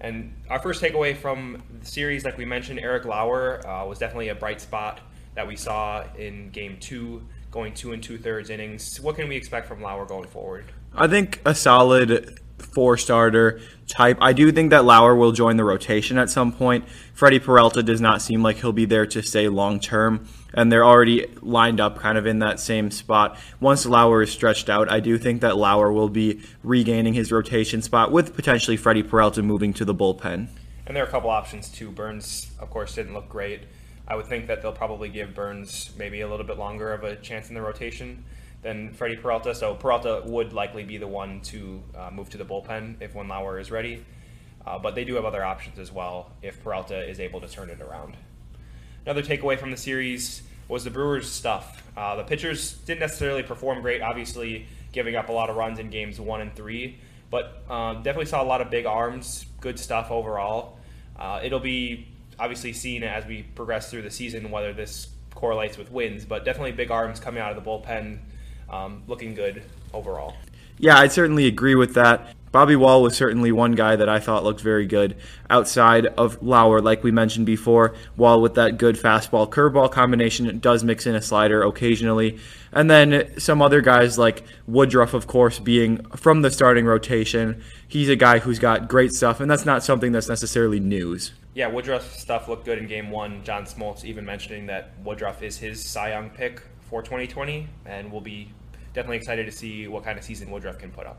And 0.00 0.34
our 0.50 0.58
first 0.58 0.82
takeaway 0.82 1.16
from 1.16 1.62
the 1.80 1.86
series, 1.86 2.24
like 2.24 2.36
we 2.36 2.44
mentioned, 2.44 2.80
Eric 2.80 3.04
Lauer 3.04 3.66
uh, 3.66 3.86
was 3.86 3.98
definitely 3.98 4.28
a 4.28 4.34
bright 4.34 4.60
spot 4.60 5.00
that 5.34 5.46
we 5.46 5.56
saw 5.56 6.04
in 6.18 6.50
Game 6.50 6.76
Two, 6.80 7.22
going 7.50 7.72
two 7.72 7.92
and 7.92 8.02
two 8.02 8.18
thirds 8.18 8.50
innings. 8.50 9.00
What 9.00 9.16
can 9.16 9.28
we 9.28 9.36
expect 9.36 9.68
from 9.68 9.80
Lauer 9.80 10.04
going 10.04 10.28
forward? 10.28 10.66
I 10.94 11.08
think 11.08 11.40
a 11.44 11.54
solid 11.54 12.38
four 12.58 12.96
starter 12.96 13.60
type. 13.86 14.18
I 14.20 14.32
do 14.32 14.52
think 14.52 14.70
that 14.70 14.84
Lauer 14.84 15.14
will 15.14 15.32
join 15.32 15.56
the 15.56 15.64
rotation 15.64 16.18
at 16.18 16.30
some 16.30 16.52
point. 16.52 16.86
Freddie 17.14 17.38
Peralta 17.38 17.82
does 17.82 18.00
not 18.00 18.22
seem 18.22 18.42
like 18.42 18.56
he'll 18.56 18.72
be 18.72 18.84
there 18.84 19.06
to 19.06 19.22
stay 19.22 19.48
long 19.48 19.80
term, 19.80 20.26
and 20.54 20.70
they're 20.70 20.84
already 20.84 21.26
lined 21.40 21.80
up 21.80 21.98
kind 21.98 22.18
of 22.18 22.26
in 22.26 22.38
that 22.40 22.60
same 22.60 22.90
spot. 22.90 23.38
Once 23.60 23.86
Lauer 23.86 24.22
is 24.22 24.30
stretched 24.30 24.68
out, 24.68 24.90
I 24.90 25.00
do 25.00 25.18
think 25.18 25.40
that 25.40 25.56
Lauer 25.56 25.92
will 25.92 26.08
be 26.08 26.40
regaining 26.62 27.14
his 27.14 27.32
rotation 27.32 27.82
spot 27.82 28.12
with 28.12 28.34
potentially 28.34 28.76
Freddie 28.76 29.02
Peralta 29.02 29.42
moving 29.42 29.72
to 29.74 29.84
the 29.84 29.94
bullpen. 29.94 30.48
And 30.86 30.96
there 30.96 31.04
are 31.04 31.08
a 31.08 31.10
couple 31.10 31.30
options 31.30 31.68
too. 31.68 31.90
Burnes, 31.90 32.50
of 32.58 32.70
course, 32.70 32.94
didn't 32.94 33.14
look 33.14 33.28
great. 33.28 33.62
I 34.06 34.16
would 34.16 34.26
think 34.26 34.46
that 34.48 34.62
they'll 34.62 34.72
probably 34.72 35.08
give 35.08 35.34
Burnes 35.34 35.90
maybe 35.96 36.20
a 36.20 36.28
little 36.28 36.44
bit 36.44 36.58
longer 36.58 36.92
of 36.92 37.04
a 37.04 37.16
chance 37.16 37.48
in 37.48 37.54
the 37.54 37.62
rotation 37.62 38.24
than 38.62 38.92
Freddie 38.94 39.16
Peralta. 39.16 39.54
So 39.54 39.74
Peralta 39.74 40.22
would 40.24 40.52
likely 40.52 40.84
be 40.84 40.96
the 40.96 41.06
one 41.06 41.40
to 41.42 41.82
uh, 41.96 42.10
move 42.10 42.30
to 42.30 42.38
the 42.38 42.44
bullpen 42.44 43.00
if 43.00 43.14
when 43.14 43.28
Lauer 43.28 43.58
is 43.58 43.70
ready. 43.70 44.04
Uh, 44.64 44.78
but 44.78 44.94
they 44.94 45.04
do 45.04 45.16
have 45.16 45.24
other 45.24 45.44
options 45.44 45.78
as 45.78 45.90
well 45.90 46.30
if 46.40 46.62
Peralta 46.62 47.08
is 47.08 47.18
able 47.18 47.40
to 47.40 47.48
turn 47.48 47.68
it 47.68 47.80
around. 47.80 48.16
Another 49.04 49.22
takeaway 49.22 49.58
from 49.58 49.72
the 49.72 49.76
series 49.76 50.42
was 50.68 50.84
the 50.84 50.90
Brewers' 50.90 51.30
stuff. 51.30 51.82
Uh, 51.96 52.16
the 52.16 52.22
pitchers 52.22 52.74
didn't 52.74 53.00
necessarily 53.00 53.42
perform 53.42 53.82
great, 53.82 54.00
obviously 54.00 54.66
giving 54.92 55.16
up 55.16 55.28
a 55.28 55.32
lot 55.32 55.50
of 55.50 55.56
runs 55.56 55.80
in 55.80 55.90
games 55.90 56.20
one 56.20 56.40
and 56.40 56.54
three, 56.54 56.98
but 57.30 57.62
um, 57.68 57.96
definitely 58.04 58.26
saw 58.26 58.42
a 58.42 58.44
lot 58.44 58.60
of 58.60 58.70
big 58.70 58.86
arms, 58.86 59.46
good 59.60 59.78
stuff 59.78 60.10
overall. 60.10 60.78
Uh, 61.18 61.40
it'll 61.42 61.60
be 61.60 62.06
obviously 62.38 62.72
seen 62.72 63.02
as 63.02 63.26
we 63.26 63.42
progress 63.42 63.90
through 63.90 64.02
the 64.02 64.10
season 64.10 64.50
whether 64.50 64.72
this 64.72 65.08
correlates 65.34 65.76
with 65.76 65.90
wins, 65.90 66.24
but 66.24 66.44
definitely 66.44 66.72
big 66.72 66.90
arms 66.90 67.18
coming 67.18 67.42
out 67.42 67.56
of 67.56 67.62
the 67.62 67.68
bullpen 67.68 68.18
um, 68.72 69.02
looking 69.06 69.34
good 69.34 69.62
overall. 69.92 70.34
Yeah, 70.78 70.98
I'd 70.98 71.12
certainly 71.12 71.46
agree 71.46 71.74
with 71.74 71.94
that. 71.94 72.34
Bobby 72.52 72.76
Wahl 72.76 73.02
was 73.02 73.16
certainly 73.16 73.50
one 73.50 73.72
guy 73.72 73.96
that 73.96 74.10
I 74.10 74.20
thought 74.20 74.44
looked 74.44 74.60
very 74.60 74.84
good 74.84 75.16
outside 75.48 76.04
of 76.04 76.42
Lauer, 76.42 76.82
like 76.82 77.02
we 77.02 77.10
mentioned 77.10 77.46
before. 77.46 77.94
Wahl 78.18 78.42
with 78.42 78.56
that 78.56 78.76
good 78.76 78.96
fastball 78.96 79.48
curveball 79.48 79.90
combination 79.90 80.58
does 80.58 80.84
mix 80.84 81.06
in 81.06 81.14
a 81.14 81.22
slider 81.22 81.62
occasionally. 81.62 82.38
And 82.70 82.90
then 82.90 83.32
some 83.38 83.62
other 83.62 83.80
guys 83.80 84.18
like 84.18 84.44
Woodruff, 84.66 85.14
of 85.14 85.26
course, 85.26 85.58
being 85.58 86.04
from 86.16 86.42
the 86.42 86.50
starting 86.50 86.84
rotation. 86.84 87.62
He's 87.88 88.10
a 88.10 88.16
guy 88.16 88.38
who's 88.38 88.58
got 88.58 88.86
great 88.86 89.12
stuff, 89.12 89.40
and 89.40 89.50
that's 89.50 89.64
not 89.64 89.82
something 89.82 90.12
that's 90.12 90.28
necessarily 90.28 90.78
news. 90.78 91.32
Yeah, 91.54 91.68
Woodruff 91.68 92.18
stuff 92.18 92.48
looked 92.48 92.66
good 92.66 92.78
in 92.78 92.86
game 92.86 93.10
one. 93.10 93.42
John 93.44 93.64
Smoltz 93.64 94.04
even 94.04 94.26
mentioning 94.26 94.66
that 94.66 94.90
Woodruff 95.02 95.42
is 95.42 95.56
his 95.56 95.82
Cy 95.82 96.10
Young 96.10 96.28
pick 96.28 96.62
for 96.82 97.02
2020, 97.02 97.66
and 97.86 98.12
will 98.12 98.20
be 98.20 98.50
definitely 98.94 99.18
excited 99.18 99.46
to 99.46 99.52
see 99.52 99.88
what 99.88 100.04
kind 100.04 100.18
of 100.18 100.24
season 100.24 100.50
Woodruff 100.50 100.78
can 100.78 100.90
put 100.90 101.06
up. 101.06 101.18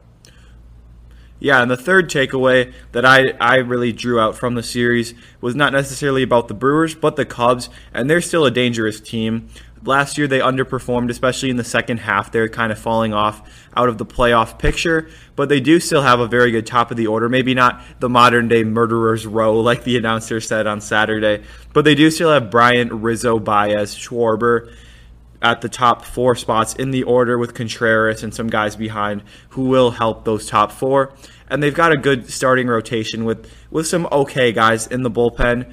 Yeah, 1.40 1.62
and 1.62 1.70
the 1.70 1.76
third 1.76 2.10
takeaway 2.10 2.74
that 2.94 3.06
I, 3.06 3.34
I 3.40 3.56
really 3.58 3.92
drew 3.92 4.20
out 4.20 4.38
from 4.38 4.56
the 4.56 4.64
series 4.64 5.14
was 5.42 5.56
not 5.56 5.74
necessarily 5.74 6.24
about 6.24 6.48
the 6.48 6.54
Brewers, 6.54 6.96
but 6.96 7.18
the 7.18 7.26
Cubs, 7.26 7.70
and 7.94 8.10
they're 8.10 8.22
still 8.22 8.46
a 8.46 8.52
dangerous 8.52 9.02
team. 9.02 9.50
Last 9.84 10.18
year 10.18 10.28
they 10.28 10.40
underperformed, 10.40 11.10
especially 11.10 11.50
in 11.50 11.58
the 11.58 11.64
second 11.66 11.98
half. 11.98 12.32
They're 12.32 12.48
kind 12.48 12.72
of 12.72 12.80
falling 12.80 13.14
off 13.14 13.42
out 13.76 13.90
of 13.90 13.98
the 13.98 14.06
playoff 14.06 14.58
picture, 14.58 15.10
but 15.36 15.50
they 15.50 15.60
do 15.60 15.82
still 15.82 16.02
have 16.02 16.22
a 16.22 16.28
very 16.28 16.52
good 16.52 16.66
top 16.66 16.92
of 16.92 16.96
the 16.96 17.08
order. 17.08 17.28
Maybe 17.28 17.54
not 17.54 17.82
the 18.00 18.08
modern 18.08 18.48
day 18.48 18.64
murderer's 18.64 19.28
row 19.28 19.60
like 19.60 19.84
the 19.84 19.98
announcer 19.98 20.40
said 20.40 20.68
on 20.68 20.80
Saturday, 20.80 21.44
but 21.74 21.84
they 21.84 21.96
do 21.96 22.10
still 22.10 22.32
have 22.32 22.50
Bryant, 22.50 22.94
Rizzo, 22.94 23.40
Baez, 23.40 23.94
Schwarber, 23.94 24.74
at 25.44 25.62
the 25.62 25.70
top 25.70 26.06
four 26.06 26.36
spots 26.36 26.74
in 26.74 26.92
the 26.92 27.04
order 27.04 27.38
with 27.38 27.54
Contreras 27.54 28.24
and 28.24 28.34
some 28.34 28.48
guys 28.48 28.76
behind 28.76 29.22
who 29.50 29.66
will 29.66 29.92
help 29.92 30.24
those 30.24 30.48
top 30.48 30.72
four. 30.72 31.14
And 31.50 31.62
they've 31.62 31.74
got 31.74 31.92
a 31.92 31.98
good 31.98 32.30
starting 32.30 32.68
rotation 32.68 33.26
with, 33.26 33.52
with 33.70 33.86
some 33.86 34.08
okay 34.12 34.52
guys 34.54 34.88
in 34.88 35.04
the 35.04 35.12
bullpen. 35.12 35.72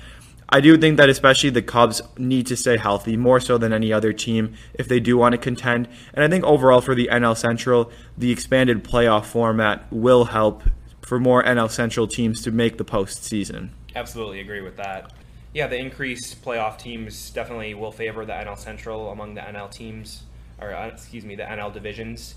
I 0.53 0.61
do 0.61 0.77
think 0.77 0.97
that 0.97 1.09
especially 1.09 1.51
the 1.51 1.63
Cubs 1.63 2.03
need 2.19 2.49
to 2.49 2.57
stay 2.57 2.77
healthy 2.77 3.17
more 3.17 3.39
so 3.39 3.57
than 3.57 3.73
any 3.73 3.93
other 3.93 4.13
team 4.13 4.55
if 4.75 4.89
they 4.89 4.99
do 4.99 5.17
want 5.17 5.33
to 5.33 5.39
contend. 5.39 5.89
And 6.13 6.25
I 6.25 6.29
think 6.29 6.45
overall 6.45 6.81
for 6.81 6.97
the 6.97 7.09
NL 7.11 7.37
Central, 7.37 7.93
the 8.19 8.33
expanded 8.33 8.83
playoff 8.83 9.27
format 9.27 9.87
will 9.93 10.25
help 10.25 10.65
for 11.03 11.21
more 11.21 11.45
NL 11.45 11.71
Central 11.71 12.09
teams 12.09 12.43
to 12.43 12.51
make 12.51 12.79
the 12.79 12.85
postseason. 12.85 13.71
Absolutely 13.95 14.41
agree 14.41 14.61
with 14.61 14.77
that. 14.77 15.13
Yeah, 15.53 15.67
the 15.67 15.77
increased 15.77 16.45
playoff 16.45 16.79
teams 16.79 17.31
definitely 17.31 17.75
will 17.75 17.91
favor 17.91 18.25
the 18.25 18.33
NL 18.33 18.57
Central 18.57 19.11
among 19.11 19.35
the 19.35 19.41
NL 19.41 19.69
teams, 19.69 20.23
or 20.61 20.73
uh, 20.73 20.87
excuse 20.87 21.25
me, 21.25 21.35
the 21.35 21.43
NL 21.43 21.73
divisions. 21.73 22.37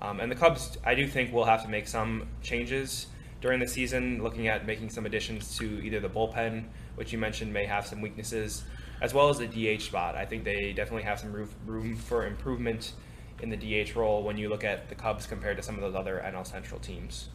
Um, 0.00 0.18
and 0.18 0.32
the 0.32 0.34
Cubs, 0.34 0.78
I 0.82 0.94
do 0.94 1.06
think, 1.06 1.30
will 1.30 1.44
have 1.44 1.62
to 1.64 1.68
make 1.68 1.86
some 1.86 2.26
changes 2.42 3.08
during 3.42 3.60
the 3.60 3.68
season, 3.68 4.22
looking 4.22 4.48
at 4.48 4.66
making 4.66 4.88
some 4.88 5.04
additions 5.04 5.58
to 5.58 5.84
either 5.84 6.00
the 6.00 6.08
bullpen, 6.08 6.64
which 6.94 7.12
you 7.12 7.18
mentioned 7.18 7.52
may 7.52 7.66
have 7.66 7.86
some 7.86 8.00
weaknesses, 8.00 8.64
as 9.02 9.12
well 9.12 9.28
as 9.28 9.36
the 9.36 9.46
DH 9.46 9.82
spot. 9.82 10.14
I 10.16 10.24
think 10.24 10.44
they 10.44 10.72
definitely 10.72 11.02
have 11.02 11.20
some 11.20 11.34
room, 11.34 11.50
room 11.66 11.96
for 11.96 12.26
improvement 12.26 12.94
in 13.42 13.50
the 13.50 13.56
DH 13.58 13.94
role 13.94 14.22
when 14.22 14.38
you 14.38 14.48
look 14.48 14.64
at 14.64 14.88
the 14.88 14.94
Cubs 14.94 15.26
compared 15.26 15.58
to 15.58 15.62
some 15.62 15.74
of 15.74 15.82
those 15.82 15.94
other 15.94 16.24
NL 16.24 16.46
Central 16.46 16.80
teams. 16.80 17.28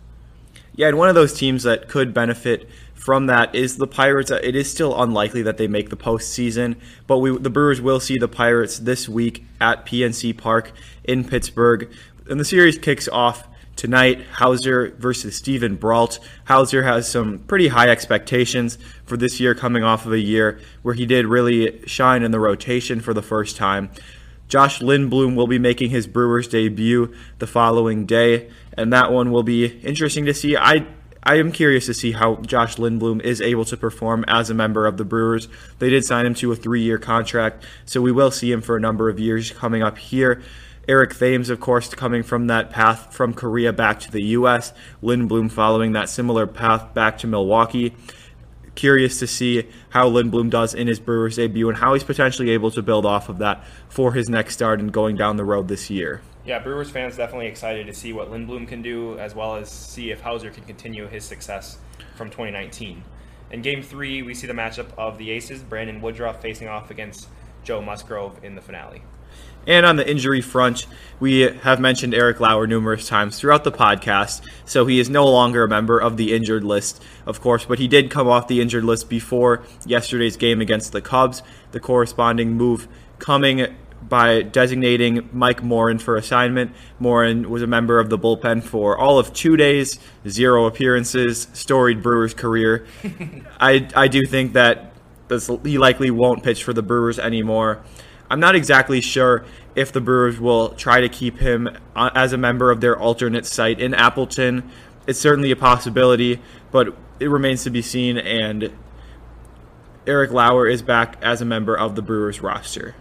Yeah, 0.76 0.88
and 0.88 0.98
one 0.98 1.10
of 1.10 1.16
those 1.16 1.34
teams 1.34 1.64
that 1.64 1.90
could 1.90 2.14
benefit 2.14 2.70
from 2.94 3.28
that 3.28 3.56
is 3.56 3.78
the 3.78 3.88
Pirates. 3.88 4.32
It 4.32 4.56
is 4.56 4.70
still 4.70 5.02
unlikely 5.02 5.42
that 5.44 5.58
they 5.58 5.68
make 5.68 5.90
the 5.90 5.98
postseason, 5.98 6.76
but 7.08 7.20
we, 7.20 7.38
the 7.38 7.50
Brewers 7.50 7.82
will 7.82 8.00
see 8.00 8.18
the 8.18 8.28
Pirates 8.28 8.80
this 8.80 9.10
week 9.10 9.46
at 9.60 9.86
PNC 9.86 10.38
Park 10.38 10.72
in 11.04 11.24
Pittsburgh. 11.24 11.92
And 12.30 12.40
the 12.40 12.46
series 12.46 12.78
kicks 12.78 13.08
off 13.08 13.48
tonight. 13.76 14.22
Houser 14.34 14.94
versus 15.00 15.36
Steven 15.36 15.78
Brault. 15.78 16.20
Houser 16.44 16.84
has 16.84 17.10
some 17.10 17.40
pretty 17.40 17.70
high 17.70 17.90
expectations 17.90 18.78
for 19.06 19.16
this 19.16 19.40
year, 19.40 19.56
coming 19.56 19.84
off 19.84 20.06
of 20.06 20.12
a 20.12 20.20
year 20.20 20.60
where 20.82 20.94
he 20.94 21.06
did 21.06 21.26
really 21.26 21.82
shine 21.88 22.22
in 22.22 22.32
the 22.32 22.40
rotation 22.40 23.00
for 23.00 23.14
the 23.14 23.22
first 23.22 23.56
time. 23.56 23.90
Josh 24.50 24.80
Lindblom 24.80 25.36
will 25.36 25.48
be 25.48 25.60
making 25.60 25.92
his 25.92 26.08
Brewers 26.08 26.48
debut 26.48 27.14
the 27.38 27.48
following 27.48 28.06
day, 28.06 28.50
and 28.74 28.92
that 28.92 29.12
one 29.12 29.32
will 29.32 29.44
be 29.44 29.80
interesting 29.82 30.26
to 30.26 30.34
see. 30.34 30.58
I 30.58 30.88
I 31.22 31.36
am 31.36 31.52
curious 31.52 31.86
to 31.86 31.94
see 31.94 32.14
how 32.14 32.38
Josh 32.38 32.78
Lindblom 32.78 33.22
is 33.22 33.42
able 33.42 33.66
to 33.66 33.78
perform 33.78 34.26
as 34.28 34.50
a 34.50 34.54
member 34.54 34.88
of 34.88 34.98
the 34.98 35.06
Brewers. 35.06 35.48
They 35.78 35.90
did 35.90 36.06
sign 36.06 36.26
him 36.26 36.34
to 36.36 36.52
a 36.52 36.56
three-year 36.56 36.98
contract, 36.98 37.66
so 37.86 38.02
we 38.02 38.12
will 38.12 38.32
see 38.32 38.52
him 38.52 38.62
for 38.62 38.76
a 38.78 38.80
number 38.80 39.10
of 39.10 39.20
years 39.20 39.52
coming 39.52 39.84
up 39.84 39.98
here. 39.98 40.42
Eric 40.88 41.14
Thames, 41.14 41.52
of 41.52 41.60
course, 41.60 41.94
coming 41.94 42.24
from 42.24 42.48
that 42.48 42.72
path 42.72 43.14
from 43.14 43.34
Korea 43.34 43.72
back 43.72 44.00
to 44.00 44.12
the 44.12 44.24
U.S. 44.24 44.74
Lindblom 45.04 45.52
following 45.52 45.92
that 45.92 46.10
similar 46.10 46.48
path 46.48 46.96
back 46.96 47.20
to 47.20 47.28
Milwaukee 47.28 47.94
curious 48.80 49.20
to 49.20 49.28
see 49.28 49.68
how 49.90 50.10
Lindblom 50.10 50.50
does 50.50 50.74
in 50.74 50.88
his 50.88 51.02
Brewers 51.02 51.36
debut 51.36 51.68
and 51.68 51.78
how 51.78 51.94
he's 51.94 52.04
potentially 52.06 52.52
able 52.52 52.72
to 52.72 52.82
build 52.82 53.06
off 53.06 53.28
of 53.28 53.38
that 53.40 53.62
for 53.90 54.14
his 54.14 54.30
next 54.30 54.54
start 54.54 54.80
and 54.80 54.94
going 54.94 55.18
down 55.18 55.36
the 55.36 55.44
road 55.44 55.68
this 55.68 55.90
year. 55.90 56.22
Yeah, 56.46 56.60
Brewers 56.60 56.90
fans 56.90 57.18
definitely 57.18 57.48
excited 57.48 57.88
to 57.88 57.94
see 57.94 58.14
what 58.14 58.32
Lindblom 58.32 58.70
can 58.70 58.82
do, 58.82 59.20
as 59.20 59.36
well 59.36 59.58
as 59.58 59.70
see 59.70 60.12
if 60.12 60.22
Houser 60.22 60.50
can 60.50 60.64
continue 60.64 61.08
his 61.08 61.26
success 61.26 61.78
from 62.16 62.30
2019. 62.30 63.04
In 63.52 63.62
Game 63.62 63.82
Three, 63.82 64.22
we 64.22 64.34
see 64.34 64.48
the 64.48 64.54
matchup 64.54 64.88
of 64.98 65.18
the 65.18 65.30
Aces, 65.32 65.62
Brandon 65.62 66.00
Woodruff 66.00 66.42
facing 66.42 66.70
off 66.70 66.90
against 66.90 67.28
Joe 67.66 67.82
Musgrove 67.82 68.42
in 68.46 68.56
the 68.56 68.62
finale. 68.62 69.02
And 69.68 69.86
on 69.86 69.98
the 69.98 70.10
injury 70.10 70.42
front, 70.42 70.88
we 71.20 71.42
have 71.42 71.80
mentioned 71.80 72.14
Eric 72.14 72.40
Lauer 72.40 72.66
numerous 72.66 73.08
times 73.08 73.40
throughout 73.40 73.64
the 73.64 73.72
podcast. 73.72 74.42
So 74.66 74.86
he 74.86 75.00
is 75.00 75.10
no 75.10 75.26
longer 75.28 75.64
a 75.64 75.68
member 75.68 76.00
of 76.00 76.18
the 76.18 76.34
injured 76.34 76.64
list, 76.64 77.04
of 77.26 77.42
course, 77.42 77.66
but 77.66 77.80
he 77.80 77.88
did 77.88 78.10
come 78.10 78.28
off 78.28 78.48
the 78.48 78.62
injured 78.62 78.84
list 78.86 79.10
before 79.10 79.64
yesterday's 79.86 80.38
game 80.38 80.62
against 80.62 80.92
the 80.92 81.02
Cubs. 81.02 81.44
The 81.72 81.80
corresponding 81.80 82.54
move 82.54 82.88
coming 83.20 83.76
by 84.02 84.42
designating 84.42 85.30
Mike 85.32 85.62
Morin 85.62 86.00
for 86.00 86.16
assignment. 86.16 86.72
Morin 87.00 87.50
was 87.50 87.62
a 87.62 87.68
member 87.68 88.00
of 88.00 88.10
the 88.10 88.18
bullpen 88.18 88.64
for 88.64 88.98
all 88.98 89.20
of 89.20 89.34
two 89.34 89.58
days, 89.58 90.00
zero 90.28 90.66
appearances, 90.66 91.48
storied 91.54 92.02
Brewers 92.02 92.34
career. 92.34 92.88
I, 93.60 93.88
I 93.96 94.08
do 94.08 94.26
think 94.26 94.54
that 94.54 94.94
this, 95.28 95.50
he 95.64 95.78
likely 95.78 96.12
won't 96.12 96.44
pitch 96.44 96.64
for 96.64 96.74
the 96.74 96.82
Brewers 96.82 97.20
anymore. 97.20 97.84
I'm 98.30 98.40
not 98.40 98.56
exactly 98.56 99.02
sure 99.02 99.44
if 99.76 99.92
the 99.92 100.02
Brewers 100.02 100.40
will 100.40 100.70
try 100.70 101.02
to 101.02 101.10
keep 101.10 101.40
him 101.40 101.70
uh, 101.96 102.12
as 102.14 102.32
a 102.32 102.38
member 102.38 102.70
of 102.70 102.80
their 102.80 102.98
alternate 102.98 103.46
site 103.46 103.80
in 103.80 103.94
Appleton. 103.94 104.70
It's 105.08 105.20
certainly 105.20 105.52
a 105.52 105.56
possibility, 105.56 106.40
but 106.72 106.96
it 107.20 107.28
remains 107.28 107.64
to 107.64 107.70
be 107.70 107.82
seen. 107.82 108.18
And 108.18 108.72
Eric 110.06 110.32
Lauer 110.32 110.68
is 110.68 110.82
back 110.82 111.18
as 111.22 111.42
a 111.42 111.46
member 111.46 111.76
of 111.76 111.96
the 111.96 112.02
Brewers 112.02 112.42
roster. 112.42 112.96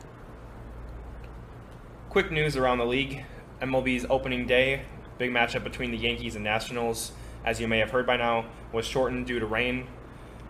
Quick 2.09 2.33
news 2.33 2.57
around 2.57 2.79
the 2.79 2.87
league 2.87 3.25
MLB's 3.61 4.07
opening 4.09 4.47
day, 4.47 4.83
big 5.19 5.31
matchup 5.31 5.65
between 5.65 5.91
the 5.91 5.99
Yankees 5.99 6.37
and 6.37 6.45
Nationals, 6.45 7.13
as 7.45 7.61
you 7.61 7.69
may 7.69 7.79
have 7.79 7.91
heard 7.91 8.07
by 8.07 8.17
now, 8.17 8.47
was 8.73 8.87
shortened 8.87 9.27
due 9.27 9.41
to 9.41 9.47
rain. 9.47 9.87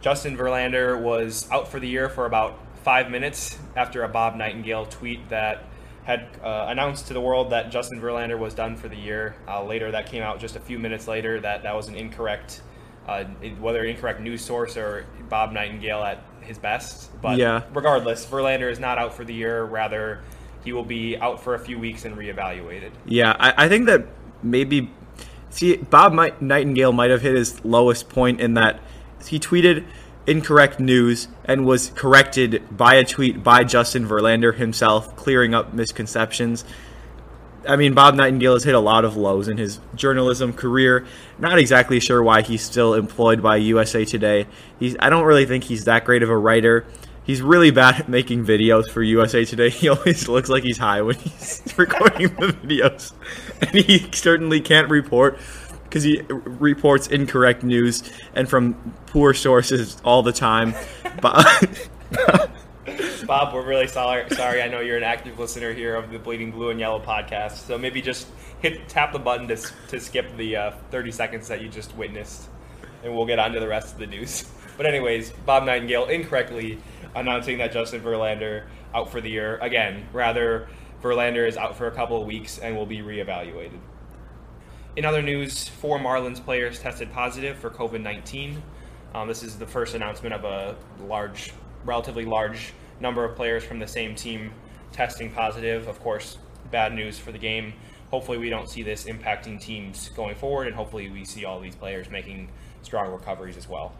Justin 0.00 0.36
Verlander 0.36 1.00
was 1.00 1.50
out 1.50 1.68
for 1.68 1.80
the 1.80 1.88
year 1.88 2.08
for 2.08 2.26
about 2.26 2.58
five 2.82 3.10
minutes 3.10 3.58
after 3.76 4.02
a 4.04 4.08
Bob 4.08 4.36
Nightingale 4.36 4.86
tweet 4.86 5.28
that 5.28 5.64
had 6.04 6.26
uh, 6.42 6.66
announced 6.68 7.08
to 7.08 7.12
the 7.12 7.20
world 7.20 7.50
that 7.50 7.70
Justin 7.70 8.00
Verlander 8.00 8.38
was 8.38 8.54
done 8.54 8.76
for 8.76 8.88
the 8.88 8.96
year. 8.96 9.36
Uh, 9.46 9.62
later, 9.62 9.90
that 9.90 10.06
came 10.06 10.22
out 10.22 10.40
just 10.40 10.56
a 10.56 10.60
few 10.60 10.78
minutes 10.78 11.06
later 11.06 11.38
that 11.40 11.62
that 11.64 11.76
was 11.76 11.88
an 11.88 11.94
incorrect, 11.94 12.62
uh, 13.06 13.24
whether 13.60 13.84
incorrect 13.84 14.20
news 14.20 14.42
source 14.42 14.76
or 14.78 15.04
Bob 15.28 15.52
Nightingale 15.52 16.02
at 16.02 16.24
his 16.40 16.58
best. 16.58 17.10
But 17.20 17.36
yeah. 17.36 17.64
regardless, 17.74 18.24
Verlander 18.24 18.70
is 18.70 18.78
not 18.78 18.96
out 18.96 19.12
for 19.12 19.24
the 19.24 19.34
year. 19.34 19.64
Rather, 19.64 20.22
he 20.64 20.72
will 20.72 20.84
be 20.84 21.18
out 21.18 21.42
for 21.42 21.54
a 21.54 21.58
few 21.58 21.78
weeks 21.78 22.06
and 22.06 22.16
reevaluated. 22.16 22.92
Yeah, 23.04 23.36
I, 23.38 23.64
I 23.64 23.68
think 23.68 23.86
that 23.86 24.06
maybe. 24.42 24.90
See, 25.50 25.76
Bob 25.76 26.12
Nightingale 26.40 26.92
might 26.92 27.10
have 27.10 27.22
hit 27.22 27.34
his 27.34 27.64
lowest 27.64 28.08
point 28.08 28.40
in 28.40 28.54
that 28.54 28.80
he 29.26 29.38
tweeted 29.38 29.84
incorrect 30.28 30.78
news 30.78 31.26
and 31.46 31.64
was 31.64 31.90
corrected 31.94 32.62
by 32.70 32.94
a 32.94 33.04
tweet 33.04 33.42
by 33.42 33.64
Justin 33.64 34.06
Verlander 34.06 34.54
himself, 34.54 35.16
clearing 35.16 35.54
up 35.54 35.72
misconceptions. 35.72 36.64
I 37.66 37.76
mean, 37.76 37.94
Bob 37.94 38.14
Nightingale 38.14 38.52
has 38.52 38.64
hit 38.64 38.74
a 38.74 38.80
lot 38.80 39.04
of 39.04 39.16
lows 39.16 39.48
in 39.48 39.56
his 39.56 39.80
journalism 39.94 40.52
career. 40.52 41.06
Not 41.38 41.58
exactly 41.58 41.98
sure 41.98 42.22
why 42.22 42.42
he's 42.42 42.62
still 42.62 42.94
employed 42.94 43.42
by 43.42 43.56
USA 43.56 44.04
Today. 44.04 44.46
He's, 44.78 44.96
I 45.00 45.10
don't 45.10 45.24
really 45.24 45.46
think 45.46 45.64
he's 45.64 45.84
that 45.84 46.04
great 46.04 46.22
of 46.22 46.30
a 46.30 46.36
writer. 46.36 46.86
He's 47.24 47.42
really 47.42 47.70
bad 47.70 48.00
at 48.00 48.08
making 48.08 48.44
videos 48.46 48.90
for 48.90 49.02
USA 49.02 49.44
Today. 49.44 49.70
He 49.78 49.88
always 49.88 50.28
looks 50.28 50.48
like 50.48 50.62
he's 50.62 50.78
high 50.78 51.02
when 51.02 51.16
he's 51.16 51.62
recording 51.76 52.28
the 52.28 52.48
videos. 52.48 53.12
And 53.60 53.70
he 53.70 54.10
certainly 54.12 54.60
can't 54.60 54.88
report 54.90 55.38
because 55.88 56.02
he 56.02 56.20
reports 56.28 57.06
incorrect 57.08 57.62
news 57.62 58.02
and 58.34 58.48
from 58.48 58.74
poor 59.06 59.34
sources 59.34 60.00
all 60.04 60.22
the 60.22 60.32
time. 60.32 60.74
Bob, 61.20 61.44
Bob 63.26 63.54
we're 63.54 63.66
really 63.66 63.88
sorry. 63.88 64.28
Sorry, 64.30 64.62
I 64.62 64.68
know 64.68 64.80
you're 64.80 64.96
an 64.96 65.02
active 65.02 65.38
listener 65.38 65.72
here 65.72 65.94
of 65.94 66.10
the 66.10 66.18
Bleeding 66.18 66.50
Blue 66.50 66.70
and 66.70 66.78
Yellow 66.78 67.00
podcast. 67.00 67.66
So 67.66 67.78
maybe 67.78 68.02
just 68.02 68.28
hit 68.60 68.88
tap 68.88 69.12
the 69.12 69.18
button 69.18 69.48
to, 69.48 69.56
to 69.88 70.00
skip 70.00 70.36
the 70.36 70.56
uh, 70.56 70.70
30 70.90 71.10
seconds 71.10 71.48
that 71.48 71.62
you 71.62 71.68
just 71.68 71.96
witnessed, 71.96 72.48
and 73.02 73.14
we'll 73.14 73.26
get 73.26 73.38
on 73.38 73.52
to 73.52 73.60
the 73.60 73.68
rest 73.68 73.94
of 73.94 73.98
the 73.98 74.06
news. 74.06 74.50
But 74.78 74.86
anyways, 74.86 75.30
Bob 75.44 75.64
Nightingale 75.64 76.06
incorrectly 76.06 76.78
announcing 77.16 77.58
that 77.58 77.72
Justin 77.72 78.00
Verlander 78.00 78.66
out 78.94 79.10
for 79.10 79.20
the 79.20 79.28
year 79.28 79.58
again. 79.58 80.06
Rather, 80.12 80.68
Verlander 81.02 81.48
is 81.48 81.56
out 81.56 81.76
for 81.76 81.88
a 81.88 81.90
couple 81.90 82.20
of 82.20 82.28
weeks 82.28 82.58
and 82.58 82.76
will 82.76 82.86
be 82.86 82.98
reevaluated. 82.98 83.80
In 84.98 85.04
other 85.04 85.22
news, 85.22 85.68
four 85.68 86.00
Marlins 86.00 86.44
players 86.44 86.80
tested 86.80 87.12
positive 87.12 87.56
for 87.56 87.70
COVID 87.70 88.00
19. 88.00 88.60
Um, 89.14 89.28
this 89.28 89.44
is 89.44 89.56
the 89.56 89.64
first 89.64 89.94
announcement 89.94 90.34
of 90.34 90.42
a 90.42 90.74
large, 91.06 91.52
relatively 91.84 92.24
large 92.24 92.72
number 92.98 93.24
of 93.24 93.36
players 93.36 93.62
from 93.62 93.78
the 93.78 93.86
same 93.86 94.16
team 94.16 94.50
testing 94.90 95.30
positive. 95.30 95.86
Of 95.86 96.00
course, 96.00 96.38
bad 96.72 96.94
news 96.94 97.16
for 97.16 97.30
the 97.30 97.38
game. 97.38 97.74
Hopefully, 98.10 98.38
we 98.38 98.50
don't 98.50 98.68
see 98.68 98.82
this 98.82 99.04
impacting 99.04 99.60
teams 99.60 100.08
going 100.16 100.34
forward, 100.34 100.66
and 100.66 100.74
hopefully, 100.74 101.08
we 101.10 101.24
see 101.24 101.44
all 101.44 101.60
these 101.60 101.76
players 101.76 102.10
making 102.10 102.48
strong 102.82 103.12
recoveries 103.12 103.56
as 103.56 103.68
well. 103.68 103.92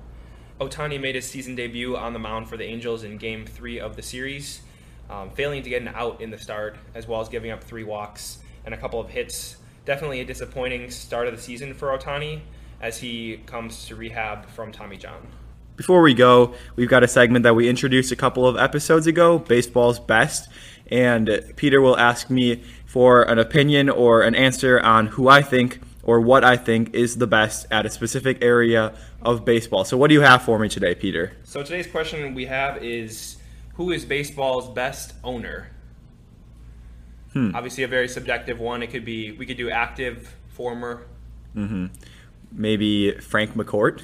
Ohtani 0.61 1.01
made 1.01 1.15
his 1.15 1.31
season 1.31 1.55
debut 1.55 1.97
on 1.97 2.13
the 2.13 2.19
mound 2.19 2.49
for 2.49 2.57
the 2.57 2.65
Angels 2.65 3.05
in 3.05 3.19
Game 3.19 3.47
3 3.47 3.79
of 3.79 3.95
the 3.95 4.03
series, 4.03 4.63
um, 5.09 5.31
failing 5.31 5.63
to 5.63 5.71
get 5.71 5.81
an 5.81 5.93
out 5.95 6.21
in 6.21 6.33
the 6.33 6.39
start, 6.39 6.77
as 6.97 7.07
well 7.07 7.21
as 7.21 7.29
giving 7.29 7.53
up 7.53 7.63
three 7.63 7.85
walks 7.85 8.39
and 8.65 8.75
a 8.75 8.77
couple 8.77 8.99
of 8.99 9.09
hits 9.09 9.59
definitely 9.89 10.21
a 10.21 10.25
disappointing 10.25 10.91
start 10.91 11.27
of 11.29 11.35
the 11.35 11.41
season 11.41 11.73
for 11.73 11.97
Ohtani 11.97 12.41
as 12.79 12.99
he 12.99 13.39
comes 13.47 13.87
to 13.87 13.97
rehab 13.97 14.47
from 14.51 14.71
Tommy 14.71 14.99
John. 14.99 15.27
Before 15.77 16.03
we 16.03 16.13
go, 16.13 16.53
we've 16.77 16.91
got 16.91 17.03
a 17.03 17.09
segment 17.09 17.43
that 17.45 17.55
we 17.55 17.71
introduced 17.71 18.13
a 18.13 18.17
couple 18.17 18.47
of 18.47 18.59
episodes 18.59 19.07
ago, 19.07 19.39
Baseball's 19.39 19.99
Best. 19.99 20.51
And 20.91 21.43
Peter 21.57 21.81
will 21.81 21.97
ask 21.97 22.29
me 22.29 22.63
for 22.85 23.23
an 23.23 23.39
opinion 23.39 23.89
or 23.89 24.21
an 24.21 24.35
answer 24.35 24.79
on 24.79 25.07
who 25.07 25.29
I 25.29 25.41
think 25.41 25.81
or 26.03 26.21
what 26.21 26.45
I 26.45 26.59
think 26.59 26.95
is 26.95 27.17
the 27.17 27.27
best 27.27 27.67
at 27.71 27.87
a 27.87 27.91
specific 27.91 28.45
area 28.45 28.93
of 29.23 29.47
baseball. 29.47 29.87
So, 29.87 29.97
what 29.97 30.09
do 30.09 30.15
you 30.15 30.21
have 30.21 30.43
for 30.43 30.59
me 30.59 30.69
today, 30.69 30.95
Peter? 30.95 31.33
So, 31.45 31.63
today's 31.63 31.87
question 31.87 32.35
we 32.35 32.45
have 32.45 32.83
is 32.85 33.39
Who 33.77 33.91
is 33.93 34.05
baseball's 34.05 34.69
best 34.69 35.15
owner? 35.25 35.71
Hmm. 37.33 37.55
Obviously, 37.55 37.85
a 37.85 37.89
very 37.89 38.09
subjective 38.09 38.59
one. 38.59 38.83
It 38.83 38.89
could 38.91 39.05
be 39.05 39.33
we 39.33 39.47
could 39.47 39.57
do 39.57 39.71
active, 39.71 40.35
former. 40.49 41.07
Mm-hmm. 41.55 41.87
Maybe 42.53 43.13
Frank 43.13 43.55
McCourt. 43.55 44.03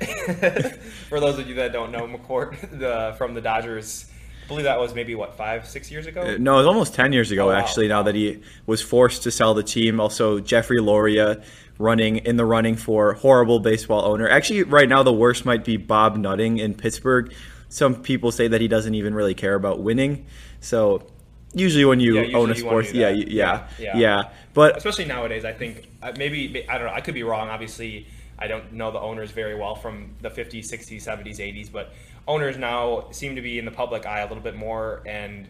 For 1.08 1.20
those 1.20 1.38
of 1.38 1.48
you 1.48 1.54
that 1.56 1.72
don't 1.72 1.92
know, 1.92 2.06
McCourt 2.06 2.78
the, 2.78 3.14
from 3.16 3.34
the 3.34 3.40
Dodgers, 3.40 4.06
I 4.44 4.48
believe 4.48 4.64
that 4.64 4.78
was 4.78 4.94
maybe 4.94 5.14
what 5.14 5.36
five, 5.36 5.66
six 5.66 5.90
years 5.90 6.06
ago. 6.06 6.36
No, 6.36 6.54
it 6.54 6.58
was 6.58 6.66
almost 6.66 6.94
10 6.94 7.12
years 7.12 7.30
ago, 7.30 7.44
Oh, 7.46 7.52
wow. 7.52 7.58
actually, 7.58 7.88
now 7.88 8.02
that 8.02 8.14
he 8.14 8.40
was 8.66 8.82
forced 8.82 9.22
to 9.22 9.30
sell 9.30 9.54
the 9.54 9.62
team. 9.62 10.00
Also, 10.00 10.40
Jeffrey 10.40 10.78
Loria 10.78 11.42
running 11.78 12.18
in 12.18 12.36
the 12.36 12.44
running 12.44 12.76
for 12.76 13.14
horrible 13.14 13.60
baseball 13.60 14.04
owner. 14.04 14.28
Actually, 14.28 14.64
right 14.64 14.88
now, 14.88 15.02
the 15.02 15.12
worst 15.12 15.44
might 15.44 15.64
be 15.64 15.76
Bob 15.76 16.16
Nutting 16.16 16.58
in 16.58 16.74
Pittsburgh. 16.74 17.32
Some 17.68 18.02
people 18.02 18.30
say 18.30 18.46
that 18.48 18.60
he 18.60 18.68
doesn't 18.68 18.94
even 18.94 19.14
really 19.14 19.34
care 19.34 19.54
about 19.54 19.80
winning. 19.80 20.26
So, 20.60 21.06
usually 21.54 21.84
when 21.84 22.00
you 22.00 22.20
Yeah, 22.20 22.38
own 22.38 22.50
a 22.50 22.54
sports, 22.54 22.92
yeah, 22.92 23.10
yeah, 23.10 23.66
Yeah, 23.78 23.96
yeah. 23.96 24.22
But 24.52 24.76
especially 24.76 25.06
nowadays. 25.06 25.44
I 25.44 25.52
think 25.52 25.88
uh, 26.02 26.12
maybe 26.16 26.68
I 26.68 26.78
don't 26.78 26.86
know. 26.86 26.92
I 26.92 27.00
could 27.00 27.14
be 27.14 27.22
wrong. 27.22 27.48
Obviously, 27.48 28.06
I 28.38 28.46
don't 28.46 28.72
know 28.72 28.90
the 28.90 29.00
owners 29.00 29.30
very 29.30 29.54
well 29.54 29.74
from 29.74 30.14
the 30.20 30.30
50s, 30.30 30.66
60s, 30.66 31.02
70s, 31.02 31.38
80s, 31.38 31.70
but 31.70 31.92
owners 32.26 32.56
now 32.56 33.10
seem 33.10 33.36
to 33.36 33.42
be 33.42 33.58
in 33.58 33.64
the 33.64 33.70
public 33.70 34.06
eye 34.06 34.20
a 34.20 34.28
little 34.28 34.42
bit 34.42 34.56
more 34.56 35.02
and 35.06 35.48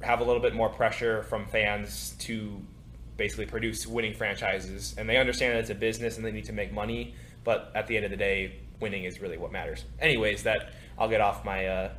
have 0.00 0.20
a 0.20 0.24
little 0.24 0.42
bit 0.42 0.54
more 0.54 0.68
pressure 0.68 1.22
from 1.24 1.46
fans 1.46 2.14
to 2.18 2.60
basically 3.16 3.46
produce 3.46 3.86
winning 3.86 4.14
franchises. 4.14 4.94
And 4.98 5.08
they 5.08 5.16
understand 5.16 5.54
that 5.54 5.60
it's 5.60 5.70
a 5.70 5.74
business 5.74 6.16
and 6.16 6.24
they 6.26 6.32
need 6.32 6.44
to 6.46 6.52
make 6.52 6.72
money, 6.72 7.14
but 7.44 7.72
at 7.74 7.86
the 7.86 7.96
end 7.96 8.04
of 8.04 8.10
the 8.10 8.16
day, 8.16 8.56
winning 8.80 9.04
is 9.04 9.20
really 9.20 9.38
what 9.38 9.52
matters. 9.52 9.84
Anyways, 10.00 10.42
that 10.42 10.72
I'll 10.98 11.08
get 11.08 11.20
off 11.20 11.44
my. 11.44 11.66
Uh, 11.66 11.90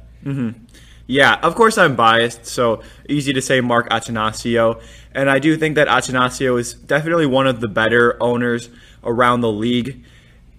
Yeah, 1.08 1.36
of 1.44 1.54
course 1.54 1.78
I'm 1.78 1.96
biased, 1.96 2.48
so 2.48 2.82
easy 3.08 3.32
to 3.34 3.42
say 3.42 3.62
Mark 3.62 3.90
Attanasio. 3.90 4.82
And 5.14 5.30
I 5.30 5.40
do 5.40 5.56
think 5.56 5.76
that 5.76 5.88
Attanasio 5.88 6.60
is 6.60 6.74
definitely 6.74 7.28
one 7.28 7.46
of 7.46 7.62
the 7.62 7.68
better 7.68 8.22
owners 8.22 8.70
around 9.04 9.42
the 9.42 9.52
league. 9.52 10.04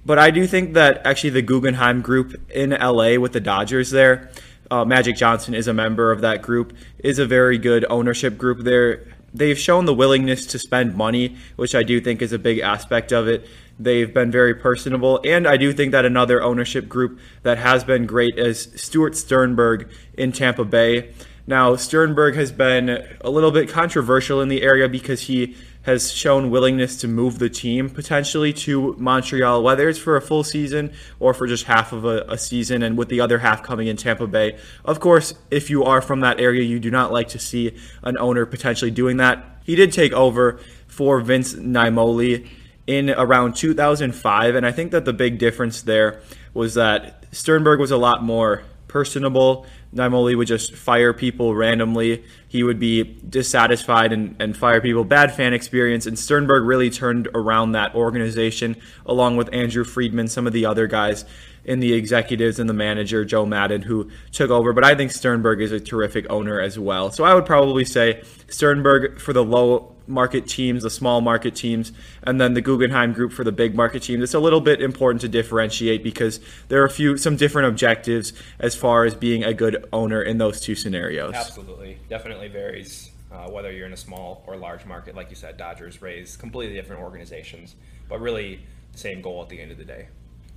But 0.05 0.21
I 0.21 0.31
do 0.31 0.47
think 0.47 0.75
that 0.75 1.05
actually 1.05 1.31
the 1.31 1.43
Guggenheim 1.43 2.01
group 2.01 2.41
in 2.51 2.71
LA 2.71 3.19
with 3.19 3.33
the 3.33 3.41
Dodgers 3.41 3.91
there, 3.91 4.31
uh, 4.71 4.85
Magic 4.85 5.17
Johnson 5.17 5.53
is 5.53 5.67
a 5.67 5.75
member 5.75 6.13
of 6.13 6.21
that 6.21 6.43
group, 6.43 6.73
is 7.01 7.19
a 7.19 7.27
very 7.27 7.59
good 7.59 7.85
ownership 7.91 8.39
group 8.39 8.61
there. 8.61 9.03
They've 9.35 9.59
shown 9.59 9.85
the 9.85 9.95
willingness 9.95 10.47
to 10.47 10.61
spend 10.61 10.95
money, 10.95 11.37
which 11.57 11.75
I 11.75 11.83
do 11.83 12.01
think 12.01 12.23
is 12.23 12.33
a 12.33 12.39
big 12.39 12.61
aspect 12.61 13.13
of 13.13 13.27
it. 13.27 13.49
They've 13.79 14.13
been 14.13 14.31
very 14.31 14.55
personable, 14.55 15.21
and 15.23 15.47
I 15.47 15.59
do 15.59 15.73
think 15.73 15.93
that 15.93 16.07
another 16.07 16.43
ownership 16.43 16.89
group 16.89 17.21
that 17.43 17.59
has 17.59 17.85
been 17.85 18.07
great 18.07 18.39
is 18.39 18.73
Stuart 18.75 19.17
Sternberg 19.17 19.91
in 20.15 20.33
Tampa 20.33 20.65
Bay. 20.65 21.13
Now, 21.47 21.77
Sternberg 21.77 22.35
has 22.37 22.51
been 22.51 23.07
a 23.21 23.31
little 23.31 23.51
bit 23.51 23.69
controversial 23.69 24.41
in 24.41 24.49
the 24.49 24.63
area 24.63 24.89
because 24.89 25.23
he 25.23 25.57
has 25.83 26.13
shown 26.13 26.51
willingness 26.51 26.97
to 26.97 27.07
move 27.07 27.39
the 27.39 27.49
team 27.49 27.89
potentially 27.89 28.53
to 28.53 28.97
Montreal, 28.99 29.63
whether 29.63 29.89
it's 29.89 29.99
for 29.99 30.17
a 30.17 30.23
full 30.23 30.43
season 30.43 30.93
or 31.21 31.33
for 31.33 31.47
just 31.47 31.65
half 31.65 31.93
of 31.93 32.05
a, 32.05 32.25
a 32.29 32.39
season, 32.39 32.83
and 32.83 32.99
with 32.99 33.09
the 33.09 33.21
other 33.21 33.39
half 33.39 33.63
coming 33.63 33.87
in 33.87 33.97
Tampa 33.97 34.27
Bay. 34.27 34.59
Of 34.85 34.99
course, 34.99 35.35
if 35.51 35.71
you 35.71 35.85
are 35.85 36.01
from 36.01 36.21
that 36.21 36.41
area, 36.41 36.63
you 36.63 36.81
do 36.81 36.91
not 36.91 37.13
like 37.13 37.29
to 37.29 37.39
see 37.39 37.77
an 38.03 38.17
owner 38.19 38.47
potentially 38.47 38.91
doing 38.91 39.19
that. 39.19 39.61
He 39.65 39.77
did 39.77 39.93
take 39.93 40.13
over 40.13 40.59
for 40.89 41.21
Vince 41.21 41.55
Naimoli 41.55 42.49
in 42.87 43.11
around 43.11 43.57
2005, 43.57 44.55
and 44.55 44.67
I 44.67 44.73
think 44.73 44.93
that 44.93 45.05
the 45.05 45.13
big 45.13 45.39
difference 45.39 45.83
there 45.83 46.21
was 46.55 46.75
that 46.75 47.25
Sternberg 47.33 47.81
was 47.81 47.91
a 47.91 47.97
lot 47.97 48.23
more 48.23 48.63
personable. 48.89 49.67
Naimoli 49.95 50.37
would 50.37 50.47
just 50.47 50.75
fire 50.75 51.13
people 51.13 51.55
randomly. 51.55 52.25
He 52.49 52.63
would 52.63 52.79
be 52.79 53.03
dissatisfied 53.03 54.13
and, 54.13 54.37
and 54.41 54.57
fire 54.57 54.81
people. 54.81 55.05
Bad 55.05 55.35
fan 55.35 55.53
experience. 55.53 56.07
And 56.07 56.19
Sternberg 56.19 56.65
really 56.65 56.91
turned 56.91 57.29
around 57.35 57.73
that 57.73 57.95
organization 57.95 58.77
along 59.05 59.37
with 59.37 59.53
Andrew 59.53 59.85
Friedman, 59.85 60.29
some 60.29 60.47
of 60.47 60.53
the 60.53 60.67
other 60.67 60.87
guys 60.87 61.25
in 61.65 61.81
the 61.81 61.95
executives 61.95 62.61
and 62.61 62.71
the 62.71 62.75
manager, 62.75 63.25
Joe 63.25 63.45
Maddon, 63.45 63.83
who 63.83 64.09
took 64.31 64.51
over. 64.51 64.73
But 64.73 64.85
I 64.85 64.95
think 64.95 65.11
Sternberg 65.11 65.61
is 65.61 65.73
a 65.73 65.81
terrific 65.81 66.27
owner 66.31 66.61
as 66.61 66.79
well. 66.79 67.11
So 67.11 67.25
I 67.25 67.35
would 67.35 67.45
probably 67.45 67.85
say 67.85 68.23
Sternberg 68.49 69.21
for 69.21 69.33
the 69.33 69.45
low 69.45 69.96
market 70.07 70.47
teams, 70.47 70.83
the 70.83 70.91
small 70.91 71.21
market 71.21 71.55
teams, 71.55 71.93
and 72.23 72.41
then 72.41 72.55
the 72.55 72.61
Guggenheim 72.61 73.13
group 73.13 73.33
for 73.33 73.45
the 73.45 73.53
big 73.53 73.75
market 73.75 74.03
teams. 74.03 74.23
It's 74.23 74.35
a 74.35 74.41
little 74.41 74.61
bit 74.61 74.81
important 74.81 75.21
to 75.23 75.29
differentiate 75.29 76.03
because 76.03 76.41
there 76.69 76.81
are 76.83 76.87
a 76.87 76.91
few 76.91 77.17
some 77.17 77.37
different 77.37 77.69
objectives 77.69 78.33
as 78.59 78.75
far 78.75 79.05
as 79.05 79.15
being 79.15 79.45
a 79.45 79.55
good 79.55 79.87
owner 79.93 80.23
in 80.23 80.39
those 80.39 80.61
two 80.61 80.75
scenarios. 80.75 81.35
Absolutely, 81.35 81.99
definitely 82.09 82.49
varies 82.49 83.11
uh, 83.33 83.49
whether 83.51 83.73
you're 83.73 83.87
in 83.87 83.93
a 83.93 83.97
small 83.97 84.43
or 84.47 84.57
large 84.57 84.85
market. 84.85 85.15
Like 85.15 85.31
you 85.31 85.37
said, 85.37 85.57
Dodgers, 85.57 86.01
Rays, 86.01 86.37
completely 86.37 86.75
different 86.75 87.03
organizations, 87.03 87.75
but 88.09 88.21
really 88.21 88.61
the 88.93 88.99
same 88.99 89.21
goal 89.21 89.43
at 89.43 89.49
the 89.49 89.61
end 89.61 89.73
of 89.73 89.79
the 89.79 89.85
day. 89.85 90.09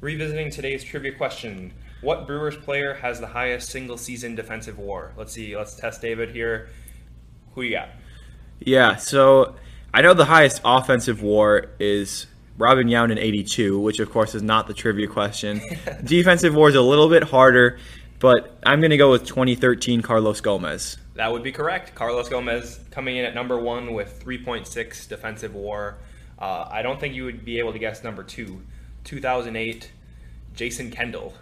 Revisiting 0.01 0.49
today's 0.49 0.83
trivia 0.83 1.11
question: 1.11 1.73
What 2.01 2.25
Brewers 2.25 2.55
player 2.55 2.93
has 2.95 3.19
the 3.19 3.27
highest 3.27 3.69
single-season 3.69 4.35
defensive 4.35 4.77
WAR? 4.79 5.11
Let's 5.17 5.33
see. 5.33 5.57
Let's 5.57 5.75
test 5.75 6.01
David 6.01 6.31
here. 6.31 6.69
Who 7.55 7.63
you 7.63 7.71
got? 7.71 7.89
Yeah, 8.59 8.97
so 8.97 9.55
I 9.93 10.01
know 10.01 10.13
the 10.13 10.25
highest 10.25 10.61
offensive 10.65 11.21
war 11.21 11.69
is 11.79 12.27
Robin 12.57 12.87
Yount 12.87 13.11
in 13.11 13.17
82, 13.17 13.79
which 13.79 13.99
of 13.99 14.11
course 14.11 14.35
is 14.35 14.43
not 14.43 14.67
the 14.67 14.73
trivia 14.73 15.07
question. 15.07 15.61
Defensive 16.03 16.53
war 16.53 16.69
is 16.69 16.75
a 16.75 16.81
little 16.81 17.09
bit 17.09 17.23
harder, 17.23 17.79
but 18.19 18.59
I'm 18.65 18.81
going 18.81 18.91
to 18.91 18.97
go 18.97 19.11
with 19.11 19.25
2013 19.25 20.01
Carlos 20.01 20.41
Gomez. 20.41 20.97
That 21.15 21.31
would 21.31 21.43
be 21.43 21.51
correct. 21.51 21.95
Carlos 21.95 22.29
Gomez 22.29 22.79
coming 22.91 23.17
in 23.17 23.25
at 23.25 23.33
number 23.33 23.57
one 23.57 23.93
with 23.93 24.23
3.6 24.23 25.07
defensive 25.07 25.55
WAR. 25.55 25.97
Uh, 26.37 26.67
I 26.69 26.81
don't 26.81 26.99
think 26.99 27.13
you 27.15 27.25
would 27.25 27.43
be 27.43 27.59
able 27.59 27.73
to 27.73 27.79
guess 27.79 28.03
number 28.03 28.23
two. 28.23 28.61
2008, 29.05 29.91
Jason 30.55 30.91
Kendall 30.91 31.33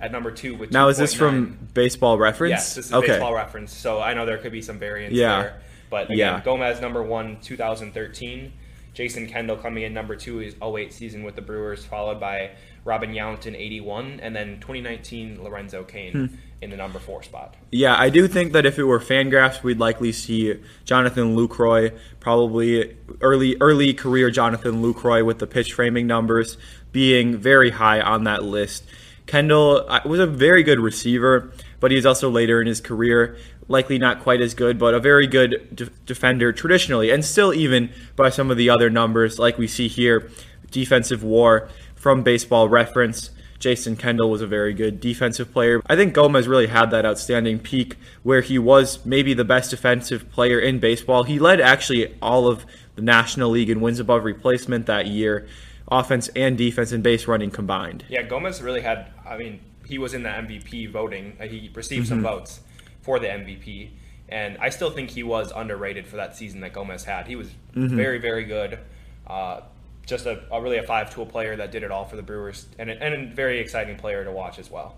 at 0.00 0.12
number 0.12 0.30
two 0.30 0.54
with. 0.54 0.70
Hmm. 0.70 0.74
Now, 0.74 0.88
is 0.88 0.98
this 0.98 1.14
2.9. 1.14 1.18
from 1.18 1.58
Baseball 1.74 2.18
Reference? 2.18 2.50
Yes, 2.50 2.74
this 2.74 2.86
is 2.86 2.92
okay. 2.92 3.06
baseball 3.08 3.34
reference. 3.34 3.72
So 3.72 4.00
I 4.00 4.14
know 4.14 4.26
there 4.26 4.38
could 4.38 4.52
be 4.52 4.62
some 4.62 4.78
variance 4.78 5.14
Yeah. 5.14 5.42
there. 5.42 5.60
But 5.94 6.06
again, 6.06 6.18
Yeah. 6.18 6.40
Gomez 6.44 6.80
number 6.80 7.04
one, 7.04 7.36
2013. 7.40 8.52
Jason 8.94 9.28
Kendall 9.28 9.56
coming 9.56 9.84
in 9.84 9.94
number 9.94 10.16
two 10.16 10.40
is 10.40 10.54
08 10.60 10.92
season 10.92 11.22
with 11.22 11.36
the 11.36 11.42
Brewers, 11.42 11.84
followed 11.84 12.18
by 12.18 12.50
Robin 12.84 13.12
Yount 13.14 13.46
in 13.46 13.54
81, 13.54 14.18
and 14.20 14.34
then 14.34 14.58
2019 14.60 15.38
Lorenzo 15.42 15.84
Cain 15.84 16.12
Hmm. 16.12 16.26
in 16.60 16.70
the 16.70 16.76
number 16.76 16.98
four 16.98 17.22
spot. 17.22 17.54
Yeah, 17.70 17.94
I 17.96 18.08
do 18.08 18.26
think 18.26 18.52
that 18.54 18.66
if 18.66 18.76
it 18.78 18.84
were 18.84 18.98
Fangraphs, 19.00 19.62
we'd 19.62 19.78
likely 19.78 20.10
see 20.10 20.54
Jonathan 20.84 21.36
Lucroy, 21.36 21.92
probably 22.18 22.96
early 23.20 23.56
early 23.60 23.94
career 23.94 24.30
Jonathan 24.30 24.82
Lucroy 24.82 25.24
with 25.24 25.38
the 25.38 25.46
pitch 25.46 25.72
framing 25.74 26.06
numbers 26.08 26.56
being 26.90 27.36
very 27.36 27.70
high 27.70 28.00
on 28.00 28.24
that 28.24 28.42
list. 28.44 28.84
Kendall 29.26 29.84
uh, 29.88 30.00
was 30.04 30.20
a 30.20 30.26
very 30.26 30.62
good 30.62 30.78
receiver, 30.78 31.50
but 31.84 31.90
he's 31.90 32.06
also 32.06 32.30
later 32.30 32.62
in 32.62 32.66
his 32.66 32.80
career, 32.80 33.36
likely 33.68 33.98
not 33.98 34.22
quite 34.22 34.40
as 34.40 34.54
good, 34.54 34.78
but 34.78 34.94
a 34.94 34.98
very 34.98 35.26
good 35.26 35.68
de- 35.76 35.84
defender 36.06 36.50
traditionally, 36.50 37.10
and 37.10 37.22
still 37.22 37.52
even 37.52 37.92
by 38.16 38.30
some 38.30 38.50
of 38.50 38.56
the 38.56 38.70
other 38.70 38.88
numbers 38.88 39.38
like 39.38 39.58
we 39.58 39.68
see 39.68 39.86
here, 39.86 40.30
defensive 40.70 41.22
war 41.22 41.68
from 41.94 42.22
Baseball 42.22 42.70
Reference. 42.70 43.28
Jason 43.58 43.96
Kendall 43.96 44.30
was 44.30 44.40
a 44.40 44.46
very 44.46 44.72
good 44.72 44.98
defensive 44.98 45.52
player. 45.52 45.82
I 45.84 45.94
think 45.94 46.14
Gomez 46.14 46.48
really 46.48 46.68
had 46.68 46.90
that 46.92 47.04
outstanding 47.04 47.58
peak 47.58 47.98
where 48.22 48.40
he 48.40 48.58
was 48.58 49.04
maybe 49.04 49.34
the 49.34 49.44
best 49.44 49.70
defensive 49.70 50.30
player 50.30 50.58
in 50.58 50.78
baseball. 50.78 51.24
He 51.24 51.38
led 51.38 51.60
actually 51.60 52.14
all 52.22 52.48
of 52.48 52.64
the 52.94 53.02
National 53.02 53.50
League 53.50 53.68
in 53.68 53.82
wins 53.82 54.00
above 54.00 54.24
replacement 54.24 54.86
that 54.86 55.06
year, 55.06 55.46
offense 55.88 56.28
and 56.28 56.56
defense 56.56 56.92
and 56.92 57.02
base 57.02 57.28
running 57.28 57.50
combined. 57.50 58.06
Yeah, 58.08 58.22
Gomez 58.22 58.62
really 58.62 58.80
had. 58.80 59.12
I 59.26 59.36
mean, 59.36 59.60
he 59.86 59.98
was 59.98 60.14
in 60.14 60.22
the 60.22 60.28
MVP 60.30 60.90
voting. 60.90 61.36
Uh, 61.40 61.44
He 61.44 61.70
received 61.74 62.08
some 62.08 62.18
Mm-hmm. 62.18 62.26
votes 62.26 62.60
for 63.02 63.18
the 63.18 63.26
MVP, 63.26 63.90
and 64.28 64.56
I 64.58 64.70
still 64.70 64.90
think 64.90 65.10
he 65.10 65.22
was 65.22 65.52
underrated 65.54 66.06
for 66.06 66.16
that 66.16 66.36
season 66.36 66.60
that 66.60 66.72
Gomez 66.72 67.04
had. 67.04 67.26
He 67.26 67.36
was 67.36 67.48
Mm-hmm. 67.74 67.96
very, 67.96 68.18
very 68.18 68.44
good. 68.44 68.78
Uh, 69.26 69.60
just 70.06 70.26
a, 70.26 70.42
a 70.52 70.60
really 70.60 70.76
a 70.76 70.82
five-tool 70.82 71.26
player 71.26 71.56
that 71.56 71.72
did 71.72 71.82
it 71.82 71.90
all 71.90 72.04
for 72.04 72.16
the 72.16 72.22
Brewers, 72.22 72.66
and 72.78 72.90
a, 72.90 73.02
and 73.02 73.14
a 73.32 73.34
very 73.34 73.58
exciting 73.58 73.96
player 73.96 74.22
to 74.24 74.30
watch 74.30 74.58
as 74.58 74.70
well. 74.70 74.96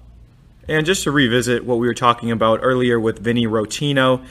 And 0.69 0.85
just 0.85 1.05
to 1.05 1.13
revisit 1.13 1.65
what 1.65 1.79
we 1.79 1.87
were 1.87 1.95
talking 1.95 2.33
about 2.33 2.59
earlier 2.63 2.99
with 2.99 3.21
Vinny 3.21 3.47
Rotino, 3.47 4.25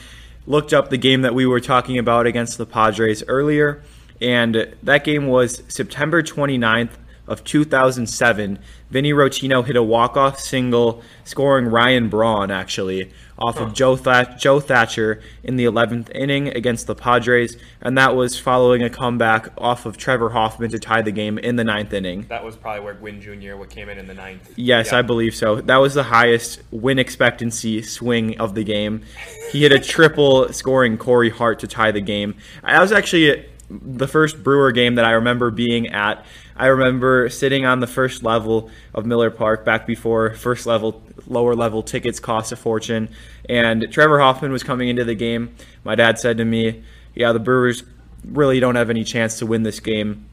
looked 0.45 0.73
up 0.73 0.89
the 0.89 0.97
game 0.97 1.21
that 1.21 1.33
we 1.33 1.45
were 1.45 1.61
talking 1.61 1.97
about 1.97 2.27
against 2.27 2.57
the 2.57 2.65
Padres 2.65 3.23
earlier, 3.27 3.81
and 4.21 4.75
that 4.83 5.03
game 5.05 5.27
was 5.27 5.63
September 5.69 6.21
29th 6.21 6.91
of 7.27 7.43
2007. 7.43 8.59
Vinny 8.89 9.11
Rotino 9.11 9.65
hit 9.65 9.75
a 9.75 9.83
walk-off 9.83 10.39
single, 10.39 11.01
scoring 11.23 11.65
Ryan 11.65 12.09
Braun 12.09 12.51
actually 12.51 13.11
off 13.37 13.59
of 13.59 13.73
Joe, 13.73 13.97
Joe 14.37 14.59
Thatcher 14.59 15.21
in 15.43 15.57
the 15.57 15.65
11th 15.65 16.09
inning 16.15 16.47
against 16.49 16.87
the 16.87 16.95
Padres, 16.95 17.57
and 17.81 17.97
that 17.97 18.15
was 18.15 18.39
following 18.39 18.81
a 18.81 18.89
comeback 18.89 19.49
off 19.57 19.85
of 19.85 19.97
Trevor 19.97 20.29
Hoffman 20.29 20.71
to 20.71 20.79
tie 20.79 21.01
the 21.01 21.11
game 21.11 21.37
in 21.37 21.57
the 21.57 21.63
ninth 21.63 21.91
inning. 21.91 22.25
That 22.29 22.45
was 22.45 22.55
probably 22.55 22.81
where 22.85 22.93
Gwynn 22.93 23.19
Jr. 23.21 23.55
would 23.57 23.69
came 23.69 23.89
in 23.89 23.97
in 23.97 24.07
the 24.07 24.13
ninth. 24.13 24.53
Yes, 24.55 24.91
Yeah. 24.91 24.99
I 24.99 25.01
believe 25.01 25.35
so. 25.35 25.59
That 25.59 25.77
was 25.77 25.93
the 25.95 26.03
highest 26.03 26.61
win 26.71 26.97
expectancy 26.97 27.81
swing 27.81 28.39
of 28.39 28.55
the 28.55 28.63
game. 28.63 29.01
He 29.51 29.63
hit 29.63 29.71
a 29.73 29.79
triple, 29.95 30.51
scoring 30.53 30.97
Corey 30.97 31.29
Hart 31.29 31.59
to 31.59 31.67
tie 31.67 31.91
the 31.91 32.01
game. 32.01 32.35
That 32.63 32.79
was 32.79 32.93
actually 32.93 33.45
the 33.69 34.07
first 34.07 34.43
Brewer 34.43 34.71
game 34.71 34.95
that 34.95 35.05
I 35.05 35.11
remember 35.11 35.51
being 35.51 35.87
at 35.87 36.25
I 36.57 36.67
remember 36.67 37.29
sitting 37.29 37.65
on 37.65 37.81
the 37.81 37.87
first 37.87 38.23
level 38.23 38.69
of 38.93 39.05
Miller 39.05 39.29
Park 39.29 39.65
back 39.65 39.85
before 39.85 40.35
first 40.35 40.65
level, 40.65 41.03
lower 41.27 41.53
level 41.53 41.83
tickets 41.83 42.19
cost 42.19 42.51
a 42.53 42.55
fortune. 42.55 43.09
And 43.49 43.91
Trevor 43.91 44.19
Hoffman 44.19 44.53
was 44.53 44.63
coming 44.63 44.87
into 44.87 45.03
the 45.03 45.15
game. 45.15 45.53
My 45.83 45.95
dad 45.95 46.17
said 46.17 46.37
to 46.37 46.45
me, 46.45 46.83
Yeah, 47.13 47.33
the 47.33 47.39
Brewers 47.39 47.83
really 48.23 48.61
don't 48.61 48.75
have 48.75 48.89
any 48.89 49.03
chance 49.03 49.39
to 49.39 49.45
win 49.45 49.63
this 49.63 49.81
game. 49.81 50.27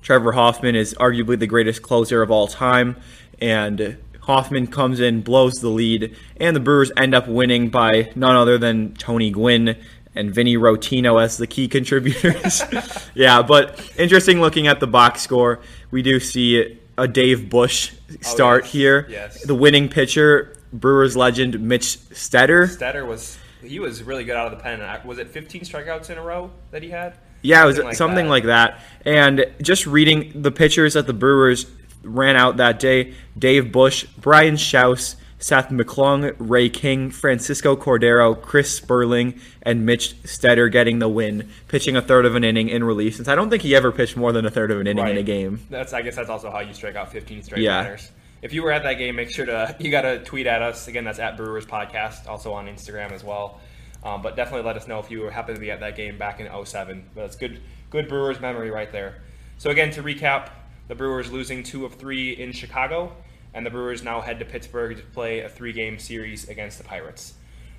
Trevor 0.00 0.32
Hoffman 0.32 0.74
is 0.74 0.94
arguably 0.94 1.38
the 1.38 1.46
greatest 1.46 1.82
closer 1.82 2.22
of 2.22 2.30
all 2.30 2.46
time. 2.46 2.96
And 3.40 3.98
Hoffman 4.28 4.66
comes 4.66 5.00
in, 5.00 5.22
blows 5.22 5.60
the 5.60 5.68
lead, 5.68 6.14
and 6.38 6.54
the 6.54 6.60
Brewers 6.60 6.92
end 6.96 7.14
up 7.14 7.28
winning 7.28 7.70
by 7.70 8.12
none 8.14 8.36
other 8.36 8.58
than 8.58 8.94
Tony 8.94 9.30
Gwynn 9.30 9.76
and 10.18 10.34
Vinny 10.34 10.56
Rotino 10.56 11.22
as 11.22 11.36
the 11.38 11.46
key 11.46 11.68
contributors. 11.76 12.62
yeah, 13.14 13.40
but 13.42 13.80
interesting 13.96 14.40
looking 14.40 14.66
at 14.66 14.80
the 14.80 14.86
box 14.86 15.22
score. 15.22 15.60
We 15.90 16.02
do 16.02 16.20
see 16.20 16.78
a 16.98 17.08
Dave 17.08 17.48
Bush 17.48 17.92
start 18.20 18.62
Oh, 18.62 18.64
yes. 18.64 18.72
here. 18.72 19.06
Yes. 19.08 19.42
The 19.44 19.54
winning 19.54 19.88
pitcher, 19.88 20.56
Brewers 20.72 21.16
legend 21.16 21.60
Mitch 21.60 21.84
Stetter. 22.10 22.66
Stetter 22.76 23.06
was 23.06 23.38
he 23.62 23.78
was 23.80 24.02
really 24.02 24.24
good 24.24 24.36
out 24.36 24.52
of 24.52 24.58
the 24.58 24.62
pen. 24.62 24.80
Was 25.06 25.18
it 25.18 25.28
15 25.30 25.62
strikeouts 25.62 26.10
in 26.10 26.18
a 26.18 26.22
row 26.22 26.50
that 26.70 26.82
he 26.82 26.90
had? 26.90 27.14
Yeah, 27.42 27.62
it 27.62 27.66
was 27.66 27.76
Something 27.76 27.94
something, 27.96 28.28
like 28.28 28.44
like, 28.44 28.44
that. 28.44 28.80
that. 29.04 29.10
And 29.12 29.46
just 29.62 29.86
reading 29.86 30.42
the 30.42 30.50
pitchers 30.50 30.94
that 30.94 31.06
the 31.06 31.12
Brewers 31.12 31.66
ran 32.02 32.36
out 32.36 32.56
that 32.58 32.78
day 32.80 33.14
Dave 33.38 33.70
Bush, 33.72 34.04
Brian 34.18 34.56
Shouse, 34.56 35.16
Seth 35.38 35.68
McClung, 35.70 36.34
Ray 36.38 36.68
King, 36.68 37.10
Francisco 37.10 37.76
Cordero, 37.76 38.40
Chris 38.40 38.74
Spurling, 38.74 39.38
and 39.62 39.86
Mitch 39.86 40.20
Stetter 40.22 40.70
getting 40.70 40.98
the 40.98 41.08
win, 41.08 41.48
pitching 41.68 41.96
a 41.96 42.02
third 42.02 42.26
of 42.26 42.34
an 42.34 42.42
inning 42.44 42.68
in 42.68 42.82
relief. 42.82 43.16
Since 43.16 43.28
I 43.28 43.34
don't 43.34 43.48
think 43.50 43.62
he 43.62 43.74
ever 43.76 43.92
pitched 43.92 44.16
more 44.16 44.32
than 44.32 44.44
a 44.46 44.50
third 44.50 44.70
of 44.70 44.80
an 44.80 44.86
inning 44.86 45.06
in 45.06 45.16
a 45.16 45.22
game. 45.22 45.64
That's 45.70 45.92
I 45.92 46.02
guess 46.02 46.16
that's 46.16 46.28
also 46.30 46.50
how 46.50 46.60
you 46.60 46.74
strike 46.74 46.96
out 46.96 47.12
15 47.12 47.42
straight 47.44 47.62
Yeah. 47.62 47.82
runners. 47.82 48.10
If 48.42 48.52
you 48.52 48.62
were 48.62 48.70
at 48.72 48.82
that 48.84 48.94
game, 48.94 49.16
make 49.16 49.30
sure 49.30 49.46
to 49.46 49.74
you 49.78 49.90
got 49.90 50.02
to 50.02 50.22
tweet 50.24 50.46
at 50.46 50.62
us 50.62 50.88
again. 50.88 51.04
That's 51.04 51.18
at 51.18 51.36
Brewers 51.36 51.66
Podcast, 51.66 52.26
also 52.28 52.52
on 52.52 52.66
Instagram 52.66 53.12
as 53.12 53.22
well. 53.24 53.60
Um, 54.04 54.22
but 54.22 54.36
definitely 54.36 54.64
let 54.66 54.76
us 54.76 54.86
know 54.86 55.00
if 55.00 55.10
you 55.10 55.22
happen 55.24 55.54
to 55.54 55.60
be 55.60 55.70
at 55.72 55.80
that 55.80 55.96
game 55.96 56.18
back 56.18 56.38
in 56.40 56.46
07. 56.64 57.04
But 57.16 57.24
it's 57.24 57.36
good, 57.36 57.60
good 57.90 58.08
Brewers 58.08 58.40
memory 58.40 58.70
right 58.70 58.90
there. 58.92 59.22
So 59.56 59.70
again, 59.70 59.90
to 59.92 60.02
recap, 60.04 60.50
the 60.86 60.94
Brewers 60.94 61.32
losing 61.32 61.64
two 61.64 61.84
of 61.84 61.94
three 61.94 62.30
in 62.30 62.52
Chicago, 62.52 63.12
and 63.54 63.64
the 63.64 63.70
Brewers 63.70 64.02
now 64.02 64.20
head 64.20 64.38
to 64.38 64.44
Pittsburgh 64.44 64.96
to 64.96 65.02
play 65.02 65.40
a 65.40 65.48
three-game 65.48 65.98
series 65.98 66.48
against 66.48 66.78
the 66.78 66.84
Pirates. 66.84 67.34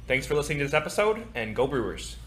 Thanks 0.08 0.26
for 0.26 0.36
listening 0.36 0.60
to 0.60 0.66
this 0.66 0.74
episode, 0.74 1.26
and 1.36 1.56
go 1.56 1.68
Brewers! 1.68 2.18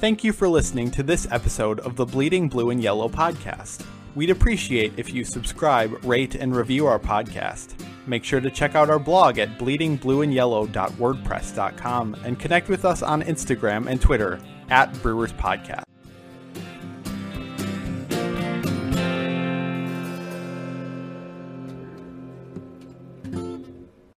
Thank 0.00 0.24
you 0.24 0.32
for 0.32 0.48
listening 0.48 0.90
to 0.92 1.02
this 1.02 1.30
episode 1.30 1.80
of 1.80 1.96
the 1.96 2.06
Bleeding 2.06 2.48
Blue 2.48 2.70
and 2.70 2.82
Yellow 2.82 3.08
podcast. 3.08 3.84
We'd 4.14 4.30
appreciate 4.30 4.94
if 4.96 5.12
you 5.12 5.24
subscribe, 5.24 6.02
rate, 6.04 6.34
and 6.34 6.56
review 6.56 6.86
our 6.86 6.98
podcast. 6.98 7.74
Make 8.06 8.24
sure 8.24 8.40
to 8.40 8.50
check 8.50 8.74
out 8.74 8.88
our 8.90 8.98
blog 8.98 9.38
at 9.38 9.58
bleedingblueandyellow.wordpress.com 9.58 12.16
and 12.24 12.38
connect 12.38 12.68
with 12.68 12.84
us 12.84 13.02
on 13.02 13.22
Instagram 13.22 13.88
and 13.88 13.98
Twitter 14.00 14.40
at 14.70 14.92
Brewers 15.02 15.32
Podcast. 15.34 15.89